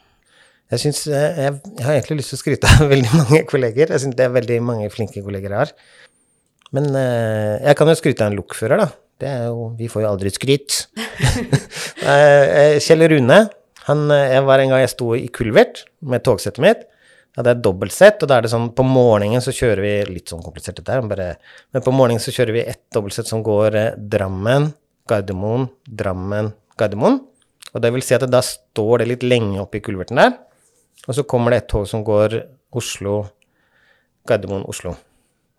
Jeg, 0.75 0.85
synes, 0.85 1.03
eh, 1.09 1.43
jeg, 1.47 1.59
jeg 1.65 1.89
har 1.89 1.97
egentlig 1.97 2.21
lyst 2.21 2.35
til 2.35 2.43
å 2.43 2.45
skryte 2.45 2.77
av 2.77 2.89
veldig 2.93 3.17
mange 3.17 3.45
kolleger. 3.49 3.97
Jeg 3.97 4.05
syns 4.05 4.21
det 4.21 4.29
er 4.29 4.37
veldig 4.37 4.63
mange 4.69 4.93
flinke 4.93 5.25
kolleger 5.25 5.49
jeg 5.49 5.63
har. 5.65 5.77
Men 6.77 6.93
eh, 6.93 7.55
jeg 7.71 7.81
kan 7.81 7.89
jo 7.89 8.01
skryte 8.05 8.27
av 8.27 8.35
en 8.35 8.43
lokfører, 8.45 8.85
da. 8.85 8.93
Det 9.17 9.33
er 9.33 9.47
jo, 9.49 9.71
vi 9.81 9.89
får 9.89 10.05
jo 10.05 10.13
aldri 10.13 10.37
skryt. 10.37 10.83
Eh, 12.07 12.77
Kjell 12.85 13.03
Rune, 13.11 13.41
han, 13.87 14.11
eh, 14.11 14.33
jeg 14.35 14.45
var 14.47 14.63
en 14.63 14.73
gang 14.75 14.83
jeg 14.83 14.95
sto 14.95 15.13
i 15.15 15.27
kulvert 15.33 15.85
med 16.03 16.25
togsettet 16.27 16.63
mitt. 16.63 16.87
Ja, 17.37 17.45
det 17.45 17.53
er 17.53 17.63
dobbeltsett, 17.67 18.23
og 18.25 18.31
da 18.31 18.39
er 18.39 18.47
det 18.47 18.51
sånn 18.51 18.71
på 18.73 18.85
morgenen 18.87 19.43
så 19.45 19.53
kjører 19.53 19.83
vi 19.85 19.93
Litt 20.09 20.33
sånn 20.33 20.41
komplisert 20.45 20.79
dette 20.79 20.95
her, 20.95 21.05
men 21.05 21.85
på 21.85 21.93
morgenen 21.93 22.23
så 22.23 22.33
kjører 22.33 22.57
vi 22.57 22.65
ett 22.65 22.87
dobbeltsett 22.97 23.29
som 23.29 23.43
går 23.45 23.77
eh, 23.77 23.95
Drammen, 23.97 24.71
Gardermoen, 25.07 25.69
Drammen, 25.85 26.55
Gardermoen. 26.81 27.21
Og 27.75 27.83
det 27.85 27.93
vil 27.93 28.05
si 28.05 28.17
at 28.17 28.25
da 28.31 28.41
står 28.41 29.03
det 29.03 29.11
litt 29.11 29.27
lenge 29.27 29.61
oppe 29.61 29.79
i 29.79 29.85
kulverten 29.85 30.17
der. 30.17 30.33
Og 31.07 31.19
så 31.19 31.27
kommer 31.29 31.53
det 31.53 31.61
et 31.61 31.69
tog 31.71 31.85
som 31.89 32.03
går 32.07 32.39
Oslo, 32.77 33.19
Gardermoen, 34.27 34.65
Oslo. 34.67 34.95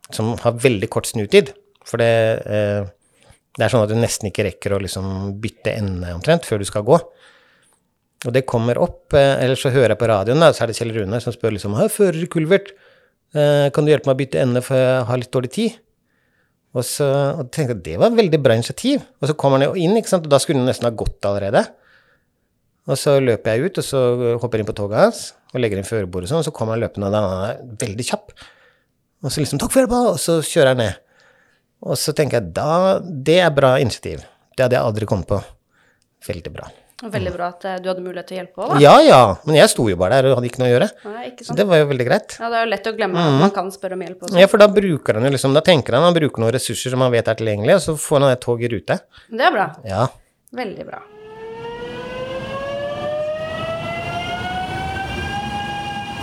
Som 0.10 0.34
har 0.41 0.57
veldig 0.57 0.89
kort 0.91 1.07
snutid. 1.07 1.53
For 1.88 2.01
det, 2.01 2.12
eh, 2.50 2.89
det 3.53 3.63
er 3.63 3.72
sånn 3.72 3.86
at 3.86 3.93
du 3.93 3.96
nesten 4.00 4.31
ikke 4.31 4.48
rekker 4.50 4.75
å 4.75 4.81
liksom 4.81 5.38
bytte 5.43 5.77
ende 5.77 6.15
omtrent 6.17 6.48
før 6.48 6.63
du 6.63 6.67
skal 6.67 6.86
gå. 6.88 6.98
Og 8.25 8.34
det 8.34 8.47
kommer 8.49 8.80
opp, 8.82 9.13
eh, 9.13 9.43
eller 9.43 9.60
så 9.60 9.69
hører 9.69 9.93
jeg 9.93 10.01
på 10.01 10.10
radioen, 10.10 10.41
da, 10.41 10.49
så 10.53 10.63
er 10.63 10.71
det 10.71 10.77
Kjell 10.80 10.93
Rune 10.95 11.19
som 11.21 11.36
spør 11.36 11.53
liksom 11.53 11.75
fører 11.93 12.23
i 12.23 12.30
kulvert, 12.32 12.71
eh, 13.36 13.69
kan 13.69 13.86
du 13.86 13.91
hjelpe 13.91 14.10
meg 14.10 14.17
å 14.17 14.21
bytte 14.23 14.41
ende, 14.41 14.63
for 14.65 14.75
jeg 14.75 15.03
har 15.06 15.17
litt 15.21 15.32
dårlig 15.32 15.51
tid? 15.53 15.77
Og 16.77 16.84
så 16.86 17.08
og 17.39 17.51
tenkte 17.51 17.75
jeg 17.75 17.84
det 17.84 17.97
var 18.01 18.12
et 18.12 18.17
veldig 18.17 18.39
bra 18.43 18.53
initiativ. 18.58 19.01
Og 19.21 19.30
så 19.30 19.36
kommer 19.38 19.58
han 19.58 19.69
jo 19.69 19.82
inn, 19.82 19.95
ikke 19.97 20.10
sant, 20.10 20.25
og 20.25 20.34
da 20.34 20.39
skulle 20.41 20.62
han 20.62 20.69
nesten 20.69 20.89
ha 20.89 20.93
gått 20.93 21.25
allerede. 21.25 21.63
Og 22.88 22.97
så 22.99 23.17
løper 23.19 23.56
jeg 23.56 23.67
ut, 23.67 23.80
og 23.82 23.86
så 23.86 24.01
hopper 24.41 24.58
jeg 24.58 24.65
inn 24.65 24.69
på 24.69 24.77
toget 24.77 25.01
hans 25.01 25.23
og 25.53 25.62
legger 25.62 25.80
inn 25.80 25.88
førerbordet 25.88 26.30
sånn, 26.30 26.43
og 26.43 26.47
så 26.47 26.53
kommer 26.56 26.75
han 26.75 26.84
løpende, 26.84 27.10
og 27.10 27.15
da 27.15 27.49
er 27.49 27.62
veldig 27.82 28.06
kjapp. 28.08 28.34
Og 29.23 29.32
så 29.32 29.41
liksom 29.41 29.60
'Takk 29.60 29.71
for 29.71 29.82
hjelpa!' 29.82 30.12
og 30.13 30.19
så 30.21 30.39
kjører 30.41 30.75
jeg 30.75 30.77
ned. 30.77 30.95
Og 31.82 31.95
så 31.97 32.13
tenker 32.13 32.41
jeg 32.41 32.53
da 32.53 32.99
Det 32.99 33.39
er 33.39 33.49
bra 33.49 33.77
initiativ. 33.77 34.25
Det 34.56 34.63
hadde 34.63 34.75
jeg 34.75 34.86
aldri 34.86 35.06
kommet 35.06 35.27
på. 35.27 35.43
Veldig 36.27 36.53
bra. 36.53 36.69
Veldig 36.97 37.29
bra 37.36 37.47
at 37.53 37.65
eh, 37.69 37.75
du 37.77 37.91
hadde 37.91 38.01
mulighet 38.01 38.25
til 38.25 38.33
å 38.33 38.39
hjelpe 38.39 38.62
òg, 38.63 38.71
da. 38.71 38.77
Ja 38.81 38.93
ja, 39.05 39.17
men 39.45 39.60
jeg 39.60 39.69
sto 39.69 39.83
jo 39.86 39.97
bare 40.01 40.17
der 40.17 40.31
og 40.31 40.39
hadde 40.39 40.47
ikke 40.49 40.62
noe 40.63 40.69
å 40.69 40.71
gjøre. 40.71 40.88
Nei, 41.05 41.25
ikke 41.29 41.45
Så 41.45 41.53
det 41.60 41.65
var 41.69 41.77
jo 41.77 41.89
veldig 41.91 42.07
greit. 42.07 42.38
Ja, 42.41 42.47
det 42.49 42.57
er 42.57 42.63
jo 42.65 42.69
lett 42.71 42.88
å 42.89 42.93
glemme 42.97 43.21
at 43.21 43.36
man 43.43 43.51
kan 43.53 43.67
spørre 43.75 43.93
om 43.93 44.01
hjelp 44.01 44.23
også. 44.25 44.39
Ja, 44.41 44.47
for 44.49 44.63
da 44.63 44.67
bruker 44.73 45.19
han 45.19 45.27
jo 45.27 45.31
liksom 45.36 45.53
Da 45.53 45.62
tenker 45.62 45.93
han 45.93 46.07
han 46.07 46.15
bruker 46.17 46.41
noen 46.41 46.55
ressurser 46.55 46.95
som 46.95 47.03
han 47.05 47.13
vet 47.13 47.29
er 47.29 47.38
tilgjengelige, 47.38 47.75
og 47.77 47.83
så 47.86 47.93
får 48.01 48.25
han 48.25 48.33
et 48.33 48.41
tog 48.47 48.63
i 48.65 48.71
rute. 48.73 48.97
Det 49.29 49.45
er 49.45 49.53
bra. 49.53 49.67
Ja. 49.86 50.07
Veldig 50.57 50.88
bra. 50.88 51.03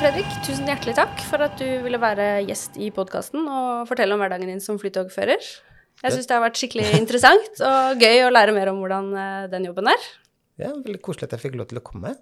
Fredrik, 0.00 0.34
tusen 0.42 0.66
hjertelig 0.68 0.96
takk 0.98 1.22
for 1.30 1.46
at 1.46 1.54
du 1.62 1.68
ville 1.86 2.02
være 2.02 2.26
gjest 2.48 2.74
i 2.82 2.90
podkasten 2.92 3.46
og 3.46 3.86
fortelle 3.88 4.18
om 4.18 4.20
hverdagen 4.20 4.50
din 4.50 4.60
som 4.60 4.82
flytogfører. 4.82 5.38
Jeg 6.02 6.16
syns 6.18 6.26
det 6.26 6.34
har 6.34 6.42
vært 6.42 6.58
skikkelig 6.58 6.90
interessant 6.98 7.62
og 7.62 8.02
gøy 8.02 8.26
å 8.26 8.34
lære 8.34 8.52
mer 8.58 8.74
om 8.74 8.82
hvordan 8.82 9.14
eh, 9.14 9.46
den 9.54 9.70
jobben 9.70 9.94
er. 9.94 10.10
Ja, 10.60 10.70
veldig 10.74 11.00
koselig 11.04 11.28
at 11.28 11.36
jeg 11.36 11.46
fikk 11.48 11.58
lov 11.60 11.70
til 11.72 11.80
å 11.80 11.84
komme. 11.84 12.14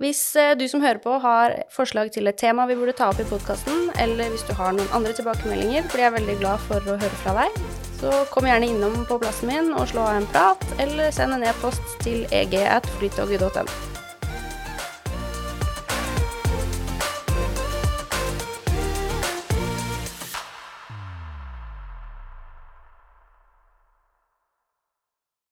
Hvis 0.00 0.20
eh, 0.40 0.54
du 0.56 0.64
som 0.70 0.80
hører 0.80 1.02
på 1.04 1.18
har 1.20 1.54
forslag 1.72 2.12
til 2.14 2.30
et 2.30 2.38
tema 2.40 2.64
vi 2.70 2.76
burde 2.78 2.94
ta 2.96 3.10
opp 3.12 3.20
i 3.20 3.28
podkasten, 3.28 3.90
eller 4.00 4.32
hvis 4.32 4.46
du 4.48 4.54
har 4.56 4.72
noen 4.76 4.88
andre 4.96 5.12
tilbakemeldinger, 5.18 5.88
blir 5.92 6.06
jeg 6.06 6.16
veldig 6.16 6.38
glad 6.40 6.64
for 6.68 6.80
å 6.88 6.96
høre 6.96 7.22
fra 7.24 7.36
deg. 7.42 7.62
Så 8.00 8.24
kom 8.32 8.48
gjerne 8.48 8.72
innom 8.72 9.04
på 9.06 9.20
plassen 9.22 9.52
min 9.52 9.72
og 9.76 9.86
slå 9.92 10.08
av 10.08 10.22
en 10.22 10.28
prat, 10.32 10.68
eller 10.82 11.12
send 11.14 11.36
en 11.36 11.46
e-post 11.46 11.98
til 12.02 12.24
eg.flytoget.no. 12.34 13.91